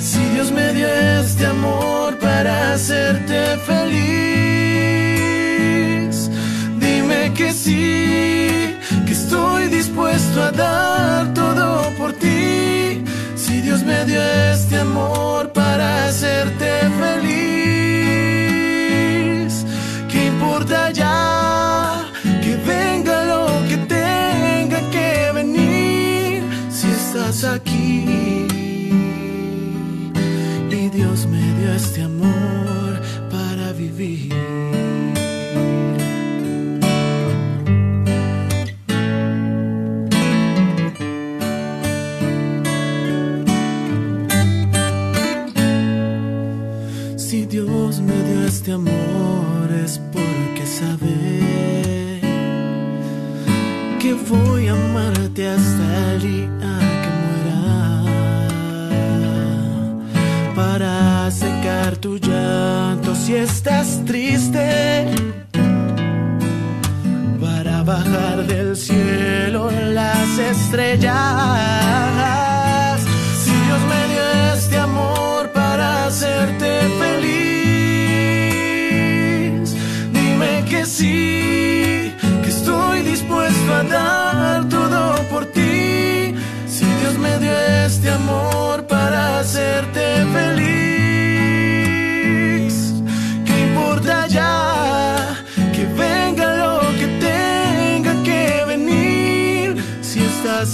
Si 0.00 0.20
Dios 0.34 0.50
me 0.52 0.72
dio 0.72 0.88
este 1.20 1.46
amor 1.46 2.18
para 2.18 2.74
hacerte 2.74 3.56
feliz, 3.70 4.64
dime 6.78 7.32
que 7.34 7.52
sí, 7.52 8.76
que 9.06 9.12
estoy 9.12 9.68
dispuesto 9.68 10.42
a 10.42 10.50
dar 10.52 11.34
todo 11.34 11.90
por 11.98 12.13
Dios 13.64 13.82
me 13.82 14.04
dio 14.04 14.20
este 14.52 14.76
amor 14.76 15.50
para 15.52 16.06
hacerte 16.06 16.70
feliz, 17.00 17.24
¿qué 20.06 20.26
importa 20.26 20.90
ya? 20.90 22.04
Que 22.42 22.56
venga 22.56 23.24
lo 23.24 23.46
que 23.66 23.78
tenga 23.78 24.80
que 24.90 25.30
venir, 25.32 26.42
si 26.70 26.88
estás 26.88 27.44
aquí 27.44 28.46
y 30.70 30.88
Dios 30.90 31.26
me 31.26 31.42
dio 31.58 31.72
este 31.72 32.02
amor 32.02 33.00
para 33.30 33.72
vivir. 33.72 34.53
Este 48.64 48.72
amor 48.72 49.70
es 49.84 50.00
porque 50.10 50.64
sabe 50.64 52.18
que 54.00 54.14
voy 54.26 54.68
a 54.68 54.72
amarte 54.72 55.48
hasta 55.48 56.12
el 56.14 56.22
día 56.22 56.78
que 57.02 57.10
muera 57.20 57.60
para 60.54 61.30
secar 61.30 61.98
tu 61.98 62.16
llanto 62.16 63.14
si 63.14 63.34
estás 63.34 64.02
triste, 64.06 65.08
para 67.38 67.82
bajar 67.82 68.46
del 68.46 68.74
cielo 68.78 69.70
las 69.92 70.38
estrellas. 70.38 71.83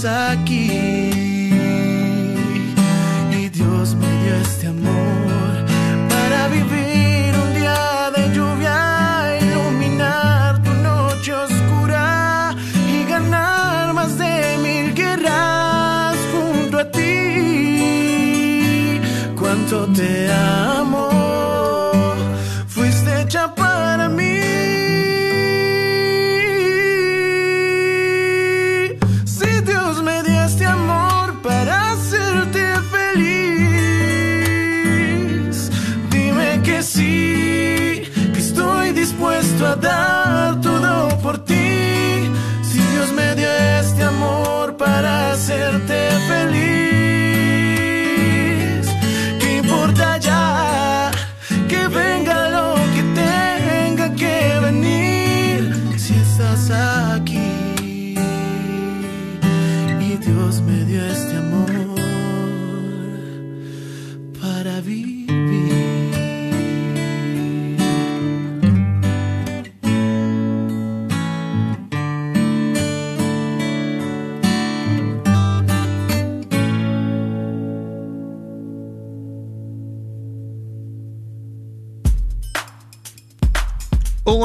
Aquí. 0.05 0.69
Y 3.31 3.49
Dios 3.49 3.95
me 3.95 4.07
dio 4.23 4.35
este 4.35 4.67
amor 4.67 5.65
para 6.09 6.47
vivir 6.47 7.35
un 7.35 7.53
día 7.53 8.11
de 8.15 8.33
lluvia, 8.33 9.37
iluminar 9.41 10.61
tu 10.63 10.73
noche 10.73 11.33
oscura 11.33 12.55
y 12.87 13.03
ganar 13.09 13.93
más 13.93 14.17
de 14.17 14.57
mil 14.63 14.93
guerras 14.95 16.17
junto 16.31 16.79
a 16.79 16.85
ti. 16.89 17.81
Cuánto 19.39 19.85
te 19.87 20.30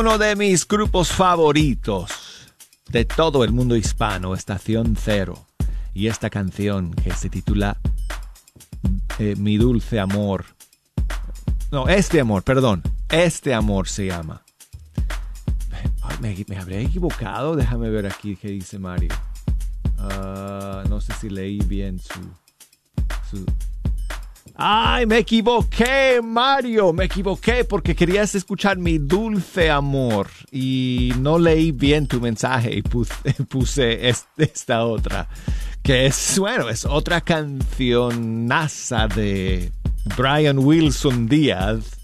Uno 0.07 0.19
de 0.19 0.37
mis 0.37 0.69
grupos 0.69 1.09
favoritos 1.09 2.13
de 2.89 3.05
todo 3.05 3.43
el 3.43 3.51
mundo 3.51 3.75
hispano, 3.75 4.35
Estación 4.35 4.97
Cero. 4.97 5.49
Y 5.95 6.07
esta 6.07 6.31
canción 6.31 6.95
que 6.95 7.11
se 7.11 7.29
titula 7.29 7.77
eh, 9.19 9.35
Mi 9.37 9.57
Dulce 9.57 9.99
Amor. 9.99 10.45
No, 11.73 11.89
Este 11.89 12.21
Amor, 12.21 12.45
perdón. 12.45 12.85
Este 13.09 13.53
Amor 13.53 13.89
se 13.89 14.07
llama. 14.07 14.45
Me, 16.21 16.37
me 16.47 16.57
habré 16.57 16.83
equivocado. 16.83 17.57
Déjame 17.57 17.91
ver 17.91 18.07
aquí 18.07 18.37
qué 18.37 18.47
dice 18.47 18.79
Mario. 18.79 19.13
Ah, 19.99 20.85
no 20.89 21.01
sé 21.01 21.15
si 21.15 21.29
leí 21.31 21.59
bien 21.59 21.99
su... 21.99 23.45
¡Ay, 24.59 25.05
me 25.05 25.19
equivoqué, 25.19 26.23
Mario! 26.25 26.95
Me 26.95 27.05
equivoqué 27.05 27.65
porque 27.65 27.95
querías 27.95 28.35
escuchar 28.35 28.79
mi 28.79 28.97
dulce 28.97 29.71
amor 29.71 30.29
y 30.51 31.13
no 31.21 31.39
leí 31.39 31.73
bien 31.73 32.07
tu 32.07 32.23
mensaje 32.23 32.75
y 32.75 32.83
puse, 33.49 34.09
esta 34.39 34.85
otra, 34.85 35.29
que 35.83 36.07
es, 36.07 36.39
bueno, 36.39 36.71
es 36.71 36.87
otra 36.87 37.21
cancionaza 37.21 39.09
de 39.09 39.73
Brian 40.17 40.59
Wilson 40.59 41.29
Díaz. 41.29 41.99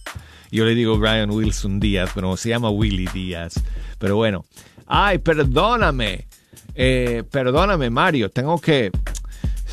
Yo 0.50 0.66
le 0.66 0.74
digo 0.74 0.98
Brian 0.98 1.30
Wilson 1.30 1.80
Díaz, 1.80 2.11
pero 2.14 2.36
se 2.36 2.50
llama 2.50 2.68
Willy 2.68 3.07
Díaz. 3.14 3.55
Pero 3.98 4.16
bueno. 4.16 4.44
Ay, 4.86 5.16
perdóname. 5.16 6.26
Eh, 6.74 7.22
perdóname, 7.30 7.88
Mario. 7.88 8.30
Tengo 8.30 8.61
que. 8.61 8.90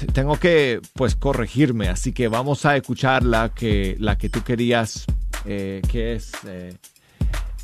Tengo 0.07 0.37
que 0.37 0.81
pues 0.93 1.15
corregirme. 1.15 1.89
Así 1.89 2.13
que 2.13 2.27
vamos 2.27 2.65
a 2.65 2.75
escuchar 2.75 3.23
la 3.23 3.49
que, 3.49 3.95
la 3.99 4.17
que 4.17 4.29
tú 4.29 4.43
querías. 4.43 5.05
eh, 5.45 5.81
que 5.89 6.13
es. 6.15 6.31
eh, 6.45 6.75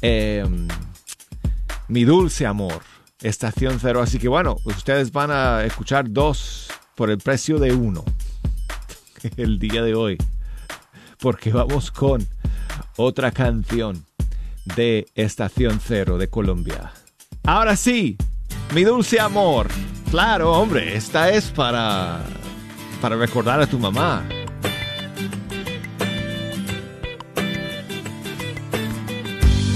em, 0.02 0.68
mi 1.88 2.04
dulce 2.04 2.46
amor. 2.46 2.82
Estación 3.22 3.80
cero. 3.82 4.02
Así 4.02 4.20
que 4.20 4.28
bueno, 4.28 4.58
ustedes 4.66 5.12
van 5.12 5.32
a 5.32 5.64
escuchar 5.64 6.06
dos 6.12 6.68
por 6.96 7.10
el 7.10 7.18
precio 7.18 7.60
de 7.60 7.74
uno. 7.74 8.04
El 9.38 9.58
día 9.60 9.82
de 9.82 9.96
hoy. 9.96 10.18
Porque 11.20 11.52
vamos 11.52 11.92
con 11.92 12.28
otra 12.98 13.32
canción 13.32 14.06
de 14.76 15.08
Estación 15.16 15.80
Cero 15.84 16.18
de 16.18 16.28
Colombia. 16.30 16.92
Ahora 17.44 17.76
sí, 17.76 18.18
mi 18.74 18.84
dulce 18.84 19.20
amor. 19.20 19.68
Claro, 20.16 20.54
hombre, 20.54 20.96
esta 20.96 21.30
es 21.30 21.52
para 21.52 22.22
para 23.02 23.18
recordar 23.18 23.60
a 23.60 23.68
tu 23.68 23.78
mamá. 23.78 24.24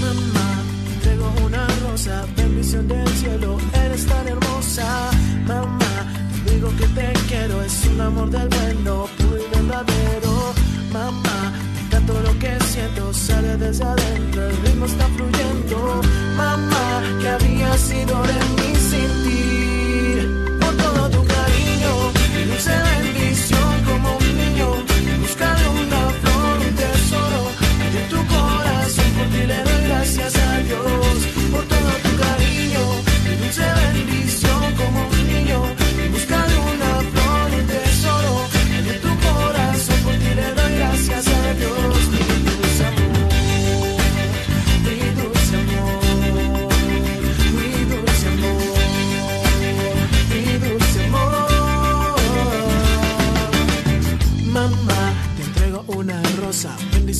Mamá, 0.00 0.48
te 0.86 0.92
entrego 0.94 1.30
una 1.44 1.66
rosa, 1.82 2.24
bendición 2.38 2.88
del 2.88 3.06
cielo, 3.08 3.58
eres 3.84 4.06
tan 4.06 4.28
hermosa. 4.28 5.10
Mamá, 5.46 6.06
te 6.46 6.54
digo 6.54 6.70
que 6.78 6.86
te 6.86 7.12
quiero, 7.28 7.60
es 7.60 7.86
un 7.92 8.00
amor 8.00 8.30
del 8.30 8.48
bueno, 8.48 9.08
puro 9.18 9.36
y 9.36 9.54
verdadero. 9.54 10.54
Mamá, 10.90 11.52
te 11.76 11.94
canto 11.94 12.14
lo 12.18 12.38
que 12.38 12.58
siento, 12.64 13.12
sale 13.12 13.58
desde 13.58 13.84
adentro, 13.84 14.46
el 14.46 14.56
ritmo 14.62 14.86
está 14.86 15.06
fluyendo. 15.08 16.00
Mamá, 16.38 17.02
que 17.20 17.28
había 17.28 17.76
sido 17.76 18.22
de 18.22 18.38
mí 18.56 18.74
sin 18.74 19.10
ti, 19.24 19.49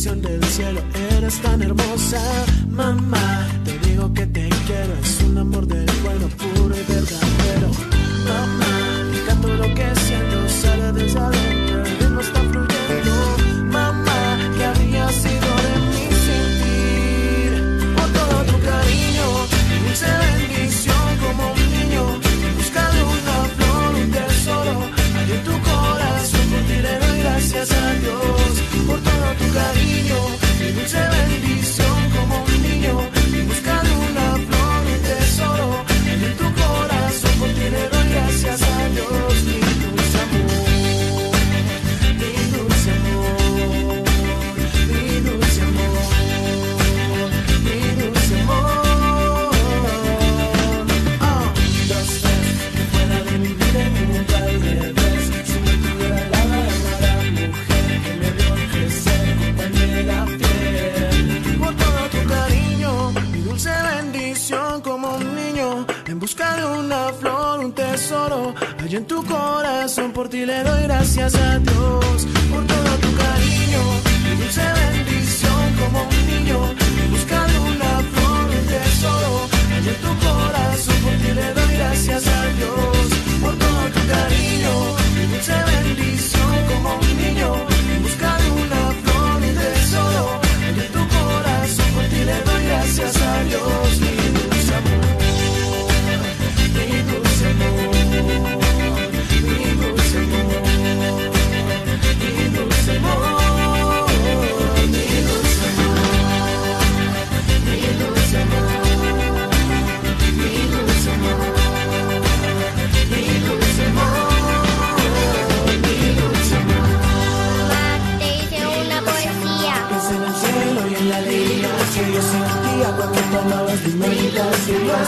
del 0.03 0.43
cielo, 0.45 0.81
eres 1.13 1.43
tan 1.43 1.61
hermosa. 1.61 2.23
Mamá, 2.71 3.47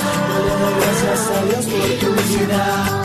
doy 0.01 0.75
gracias 0.81 1.31
a 1.31 1.45
Dios 1.45 1.67
por 1.67 1.89
tu 2.01 2.39
vida. 2.39 3.03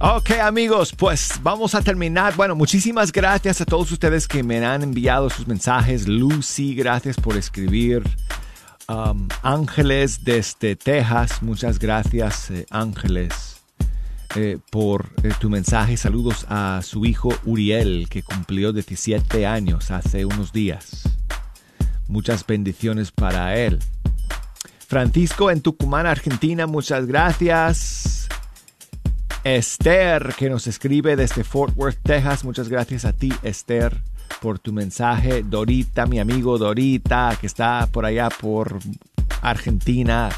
Ok 0.00 0.30
amigos, 0.40 0.94
pues 0.96 1.32
vamos 1.42 1.74
a 1.74 1.82
terminar. 1.82 2.36
Bueno, 2.36 2.54
muchísimas 2.54 3.10
gracias 3.12 3.60
a 3.60 3.64
todos 3.64 3.90
ustedes 3.90 4.28
que 4.28 4.42
me 4.42 4.64
han 4.64 4.82
enviado 4.82 5.28
sus 5.28 5.48
mensajes. 5.48 6.06
Lucy, 6.06 6.74
gracias 6.74 7.16
por 7.16 7.36
escribir. 7.36 8.04
Ángeles 8.88 10.24
desde 10.24 10.74
Texas, 10.74 11.42
muchas 11.42 11.78
gracias 11.78 12.50
eh, 12.50 12.64
Ángeles 12.70 13.60
eh, 14.34 14.58
por 14.70 15.10
eh, 15.22 15.30
tu 15.38 15.50
mensaje. 15.50 15.98
Saludos 15.98 16.46
a 16.48 16.80
su 16.82 17.04
hijo 17.04 17.28
Uriel 17.44 18.08
que 18.08 18.22
cumplió 18.22 18.72
17 18.72 19.46
años 19.46 19.90
hace 19.90 20.24
unos 20.24 20.52
días. 20.54 21.02
Muchas 22.08 22.46
bendiciones 22.46 23.12
para 23.12 23.58
él. 23.58 23.78
Francisco 24.86 25.50
en 25.50 25.60
Tucumán, 25.60 26.06
Argentina, 26.06 26.66
muchas 26.66 27.06
gracias. 27.06 28.28
Esther, 29.44 30.34
que 30.38 30.48
nos 30.48 30.66
escribe 30.66 31.14
desde 31.14 31.44
Fort 31.44 31.76
Worth, 31.76 31.98
Texas. 32.02 32.42
Muchas 32.42 32.70
gracias 32.70 33.04
a 33.04 33.12
ti, 33.12 33.30
Esther, 33.42 34.00
por 34.40 34.58
tu 34.58 34.72
mensaje. 34.72 35.42
Dorita, 35.42 36.06
mi 36.06 36.18
amigo 36.18 36.58
Dorita, 36.58 37.36
que 37.40 37.46
está 37.46 37.88
por 37.90 38.04
allá 38.04 38.28
por 38.28 38.78
Argentina 39.42 40.28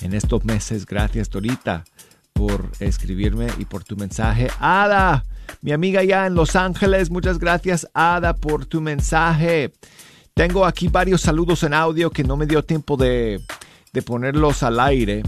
en 0.00 0.14
estos 0.14 0.44
meses. 0.44 0.86
Gracias, 0.86 1.30
Dorita, 1.30 1.84
por 2.32 2.70
escribirme 2.80 3.48
y 3.58 3.64
por 3.64 3.84
tu 3.84 3.96
mensaje. 3.96 4.48
Ada, 4.58 5.24
Mi 5.62 5.72
amiga 5.72 6.02
ya 6.02 6.26
en 6.26 6.34
Los 6.34 6.56
Ángeles, 6.56 7.10
muchas 7.10 7.38
gracias 7.38 7.88
Ada 7.94 8.34
por 8.34 8.66
tu 8.66 8.80
mensaje. 8.80 9.72
Tengo 10.34 10.66
aquí 10.66 10.88
varios 10.88 11.22
saludos 11.22 11.62
en 11.62 11.72
audio 11.72 12.10
que 12.10 12.24
no 12.24 12.36
me 12.36 12.46
dio 12.46 12.62
tiempo 12.62 12.96
de, 12.96 13.40
de 13.92 14.02
ponerlos 14.02 14.62
al 14.62 14.78
aire 14.80 15.22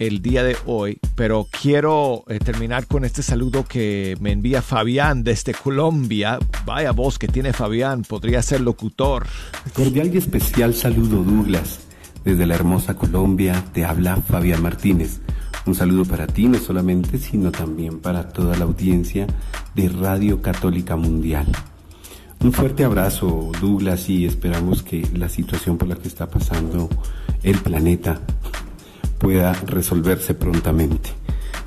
el 0.00 0.22
día 0.22 0.42
de 0.42 0.56
hoy, 0.64 0.98
pero 1.14 1.46
quiero 1.50 2.24
eh, 2.26 2.38
terminar 2.38 2.86
con 2.86 3.04
este 3.04 3.22
saludo 3.22 3.66
que 3.66 4.16
me 4.18 4.32
envía 4.32 4.62
Fabián 4.62 5.22
desde 5.22 5.52
Colombia. 5.52 6.38
Vaya 6.64 6.92
voz 6.92 7.18
que 7.18 7.28
tiene 7.28 7.52
Fabián, 7.52 8.02
podría 8.02 8.40
ser 8.40 8.62
locutor. 8.62 9.26
Cordial 9.74 10.12
y 10.12 10.16
especial 10.16 10.72
saludo 10.74 11.22
Douglas. 11.22 11.80
Desde 12.24 12.46
la 12.46 12.54
hermosa 12.54 12.96
Colombia 12.96 13.62
te 13.74 13.84
habla 13.84 14.16
Fabián 14.16 14.62
Martínez. 14.62 15.20
Un 15.66 15.74
saludo 15.74 16.06
para 16.06 16.26
ti 16.26 16.48
no 16.48 16.58
solamente, 16.58 17.18
sino 17.18 17.52
también 17.52 18.00
para 18.00 18.30
toda 18.30 18.56
la 18.56 18.64
audiencia 18.64 19.26
de 19.74 19.90
Radio 19.90 20.40
Católica 20.40 20.96
Mundial. 20.96 21.46
Un 22.42 22.54
fuerte 22.54 22.84
abrazo 22.84 23.52
Douglas 23.60 24.08
y 24.08 24.24
esperamos 24.24 24.82
que 24.82 25.06
la 25.14 25.28
situación 25.28 25.76
por 25.76 25.88
la 25.88 25.96
que 25.96 26.08
está 26.08 26.30
pasando 26.30 26.88
el 27.42 27.58
planeta 27.58 28.22
pueda 29.20 29.52
resolverse 29.52 30.34
prontamente. 30.34 31.10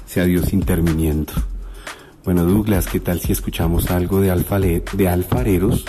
Sea 0.05 0.25
Dios 0.25 0.51
interviniendo. 0.51 1.31
Bueno, 2.25 2.43
Douglas, 2.43 2.87
¿qué 2.87 2.99
tal 2.99 3.21
si 3.21 3.31
escuchamos 3.31 3.91
algo 3.91 4.19
de, 4.19 4.31
alfale 4.31 4.83
de 4.91 5.07
alfareros? 5.07 5.85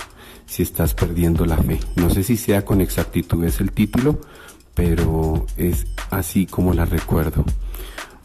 Si 0.47 0.63
estás 0.63 0.95
perdiendo 0.95 1.47
la 1.47 1.57
fe. 1.57 1.81
No 1.97 2.11
sé 2.11 2.23
si 2.23 2.37
sea 2.37 2.65
con 2.65 2.81
exactitud 2.81 3.43
es 3.45 3.61
el 3.61 3.73
título, 3.73 4.21
pero 4.75 5.47
es 5.57 5.87
así 6.11 6.47
como 6.47 6.75
la 6.75 6.85
recuerdo. 6.85 7.45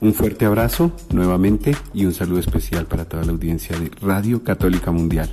Un 0.02 0.14
fuerte 0.14 0.46
abrazo 0.46 0.92
nuevamente 1.12 1.76
y 1.94 2.06
un 2.06 2.14
saludo 2.14 2.40
especial 2.40 2.88
para 2.88 3.06
toda 3.06 3.24
la 3.24 3.32
audiencia 3.32 3.80
de 3.80 3.90
Radio 4.02 4.44
Católica 4.44 4.92
Mundial. 4.92 5.30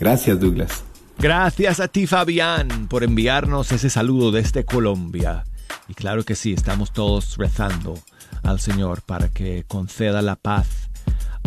Gracias, 0.00 0.40
Douglas. 0.40 0.84
Gracias 1.18 1.80
a 1.80 1.88
ti, 1.88 2.06
Fabián, 2.06 2.88
por 2.88 3.04
enviarnos 3.04 3.72
ese 3.72 3.90
saludo 3.90 4.32
desde 4.32 4.64
Colombia. 4.64 5.44
Y 5.88 5.94
claro 5.94 6.24
que 6.24 6.34
sí, 6.34 6.52
estamos 6.52 6.92
todos 6.92 7.36
rezando 7.36 7.94
al 8.42 8.60
Señor 8.60 9.02
para 9.02 9.28
que 9.28 9.64
conceda 9.66 10.22
la 10.22 10.36
paz 10.36 10.66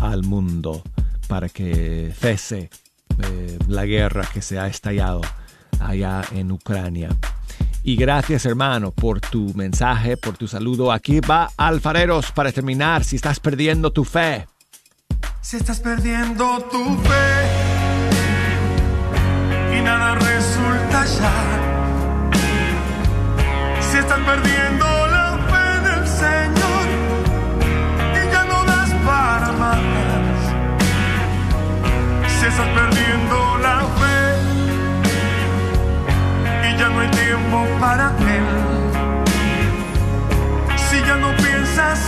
al 0.02 0.24
mundo, 0.24 0.84
para 1.28 1.50
que 1.50 2.14
cese 2.18 2.70
eh, 3.20 3.60
la 3.68 3.86
guerra 3.86 4.28
que 4.34 4.42
se 4.42 4.60
ha 4.60 4.68
estallado 4.68 5.22
allá 5.80 6.24
en 6.32 6.52
Ucrania. 6.52 7.10
Y 7.84 7.96
gracias 7.96 8.46
hermano 8.46 8.92
por 8.92 9.22
tu 9.22 9.54
mensaje, 9.56 10.18
por 10.18 10.38
tu 10.38 10.48
saludo. 10.48 10.92
Aquí 10.92 11.20
va 11.20 11.50
Alfareros 11.58 12.32
para 12.32 12.52
terminar. 12.52 13.04
Si 13.04 13.16
estás 13.16 13.40
perdiendo 13.40 13.92
tu 13.92 14.04
fe. 14.04 14.48
Si 15.42 15.58
estás 15.58 15.80
perdiendo 15.80 16.60
tu 16.70 16.84
fe 16.98 17.80
y 19.78 19.82
nada 19.82 20.16
resulta 20.16 21.06
ya 21.06 21.59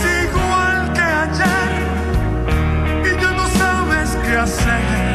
igual 0.00 0.92
que 0.92 1.00
ayer 1.00 1.72
y 3.04 3.20
ya 3.20 3.32
no 3.32 3.46
sabes 3.48 4.18
qué 4.24 4.36
hacer. 4.36 5.11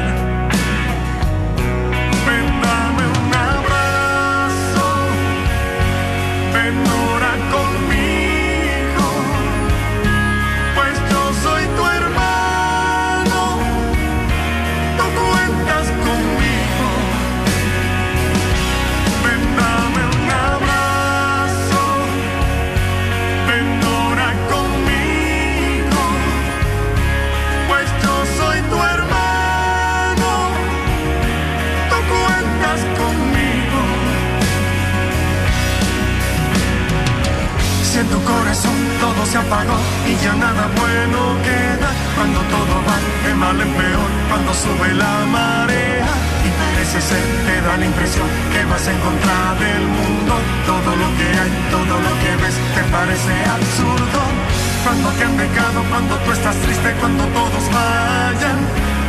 Y 39.47 40.23
ya 40.23 40.33
nada 40.33 40.67
bueno 40.75 41.19
queda, 41.39 41.89
cuando 42.15 42.39
todo 42.51 42.83
va 42.83 42.99
de 43.23 43.33
mal 43.33 43.55
en 43.55 43.71
peor, 43.79 44.09
cuando 44.27 44.53
sube 44.53 44.93
la 44.93 45.23
marea 45.23 46.11
y 46.43 46.49
parece 46.51 46.99
ser, 46.99 47.23
te 47.47 47.61
da 47.61 47.77
la 47.77 47.85
impresión 47.85 48.27
que 48.51 48.65
vas 48.65 48.85
en 48.87 48.99
contra 48.99 49.55
del 49.55 49.87
mundo, 49.87 50.35
todo 50.67 50.91
lo 50.99 51.07
que 51.15 51.27
hay, 51.31 51.51
todo 51.71 51.95
lo 51.95 52.11
que 52.19 52.31
ves 52.43 52.55
te 52.75 52.83
parece 52.91 53.33
absurdo. 53.47 54.19
Cuando 54.83 55.09
te 55.15 55.23
han 55.23 55.37
pecado, 55.37 55.79
cuando 55.91 56.15
tú 56.27 56.31
estás 56.33 56.55
triste, 56.57 56.91
cuando 56.99 57.23
todos 57.27 57.63
vayan, 57.71 58.59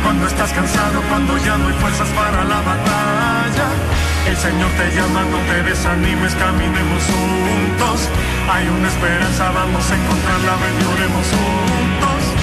cuando 0.03 0.25
estás 0.25 0.53
cansado, 0.53 1.01
cuando 1.09 1.37
ya 1.39 1.57
no 1.57 1.67
hay 1.67 1.75
fuerzas 1.83 2.07
para 2.15 2.45
la 2.45 2.61
batalla. 2.63 3.67
El 4.25 4.37
Señor 4.37 4.71
te 4.79 4.87
llama, 4.95 5.21
no 5.27 5.39
te 5.51 5.63
desanimes, 5.63 6.33
caminemos 6.35 7.03
juntos. 7.11 8.07
Hay 8.51 8.67
una 8.67 8.87
esperanza, 8.87 9.51
vamos 9.51 9.91
a 9.91 9.95
encontrarla, 9.95 10.55
ven 10.55 10.81
y 10.81 10.85
oremos 10.85 11.27
juntos. 11.27 12.33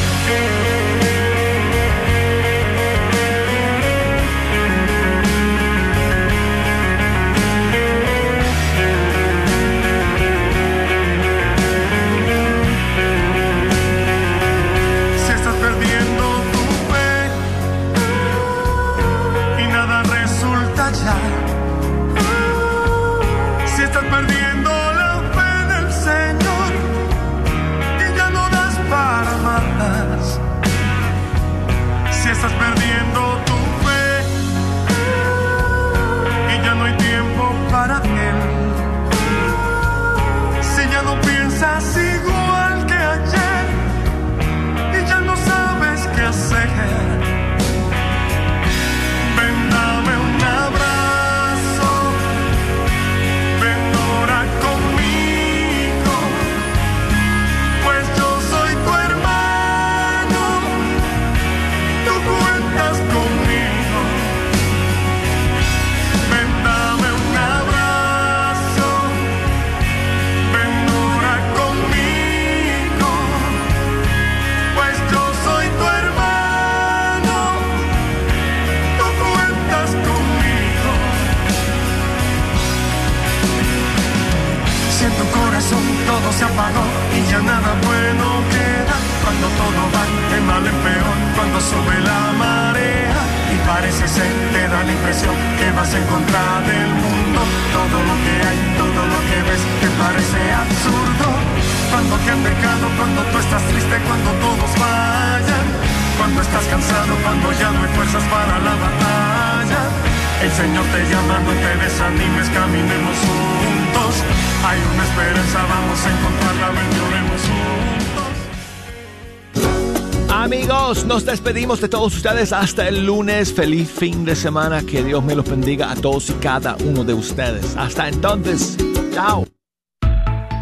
Nos 121.16 121.24
despedimos 121.24 121.80
de 121.80 121.88
todos 121.88 122.14
ustedes 122.14 122.52
hasta 122.52 122.86
el 122.88 123.06
lunes. 123.06 123.50
Feliz 123.50 123.90
fin 123.90 124.26
de 124.26 124.36
semana. 124.36 124.82
Que 124.82 125.02
Dios 125.02 125.24
me 125.24 125.34
los 125.34 125.48
bendiga 125.48 125.90
a 125.90 125.94
todos 125.94 126.28
y 126.28 126.34
cada 126.34 126.76
uno 126.84 127.04
de 127.04 127.14
ustedes. 127.14 127.74
Hasta 127.74 128.08
entonces. 128.08 128.76
Chao. 129.14 129.46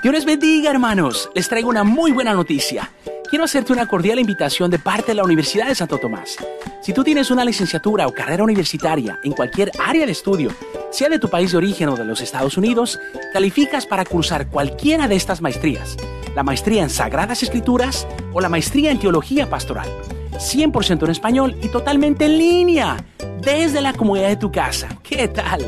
Dios 0.00 0.14
les 0.14 0.24
bendiga, 0.24 0.70
hermanos. 0.70 1.28
Les 1.34 1.48
traigo 1.48 1.68
una 1.68 1.82
muy 1.82 2.12
buena 2.12 2.32
noticia. 2.32 2.92
Quiero 3.28 3.44
hacerte 3.44 3.72
una 3.72 3.88
cordial 3.88 4.20
invitación 4.20 4.70
de 4.70 4.78
parte 4.78 5.08
de 5.08 5.14
la 5.16 5.24
Universidad 5.24 5.66
de 5.66 5.74
Santo 5.74 5.98
Tomás. 5.98 6.36
Si 6.80 6.92
tú 6.92 7.02
tienes 7.02 7.32
una 7.32 7.44
licenciatura 7.44 8.06
o 8.06 8.12
carrera 8.12 8.44
universitaria 8.44 9.18
en 9.24 9.32
cualquier 9.32 9.72
área 9.84 10.06
de 10.06 10.12
estudio, 10.12 10.52
sea 10.92 11.08
de 11.08 11.18
tu 11.18 11.28
país 11.28 11.50
de 11.50 11.58
origen 11.58 11.88
o 11.88 11.96
de 11.96 12.04
los 12.04 12.20
Estados 12.20 12.56
Unidos, 12.56 13.00
calificas 13.32 13.86
para 13.86 14.04
cursar 14.04 14.46
cualquiera 14.48 15.08
de 15.08 15.16
estas 15.16 15.42
maestrías. 15.42 15.96
La 16.36 16.44
maestría 16.44 16.84
en 16.84 16.90
Sagradas 16.90 17.42
Escrituras 17.42 18.06
o 18.32 18.40
la 18.40 18.48
maestría 18.48 18.92
en 18.92 19.00
Teología 19.00 19.50
Pastoral. 19.50 19.88
100% 20.34 21.02
en 21.02 21.10
español 21.10 21.56
y 21.60 21.68
totalmente 21.68 22.26
en 22.26 22.38
línea, 22.38 23.04
desde 23.40 23.80
la 23.80 23.92
comodidad 23.92 24.28
de 24.28 24.36
tu 24.36 24.52
casa. 24.52 24.88
¿Qué 25.02 25.26
tal? 25.26 25.66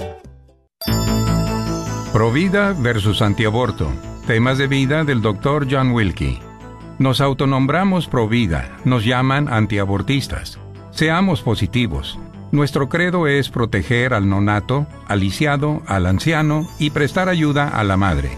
Provida 2.12 2.74
versus 2.78 3.22
antiaborto. 3.22 3.88
Temas 4.26 4.58
de 4.58 4.66
vida 4.66 5.04
del 5.04 5.22
Dr. 5.22 5.66
John 5.70 5.92
Wilkie. 5.92 6.38
Nos 6.98 7.22
autonombramos 7.22 8.06
Provida, 8.06 8.76
nos 8.84 9.04
llaman 9.04 9.48
antiabortistas. 9.48 10.58
Seamos 10.90 11.40
positivos. 11.42 12.18
Nuestro 12.52 12.88
credo 12.88 13.26
es 13.26 13.48
proteger 13.48 14.14
al 14.14 14.28
nonato, 14.28 14.86
al 15.08 15.20
lisiado, 15.20 15.82
al 15.86 16.06
anciano 16.06 16.68
y 16.78 16.90
prestar 16.90 17.28
ayuda 17.28 17.68
a 17.68 17.82
la 17.82 17.96
madre. 17.96 18.30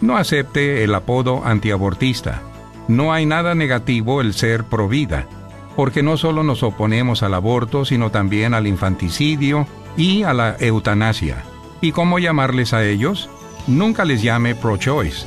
No 0.00 0.16
acepte 0.16 0.84
el 0.84 0.94
apodo 0.94 1.44
antiabortista 1.44 2.42
no 2.88 3.14
hay 3.14 3.24
nada 3.24 3.54
negativo 3.54 4.20
el 4.20 4.34
ser 4.34 4.64
pro 4.64 4.88
vida, 4.88 5.26
porque 5.74 6.02
no 6.02 6.16
solo 6.16 6.42
nos 6.42 6.62
oponemos 6.62 7.22
al 7.22 7.32
aborto, 7.34 7.84
sino 7.84 8.10
también 8.10 8.52
al 8.52 8.66
infanticidio 8.66 9.66
y 9.96 10.22
a 10.22 10.34
la 10.34 10.56
eutanasia. 10.58 11.42
¿Y 11.80 11.92
cómo 11.92 12.18
llamarles 12.18 12.74
a 12.74 12.84
ellos? 12.84 13.30
Nunca 13.66 14.04
les 14.04 14.22
llame 14.22 14.54
pro-choice. 14.54 15.26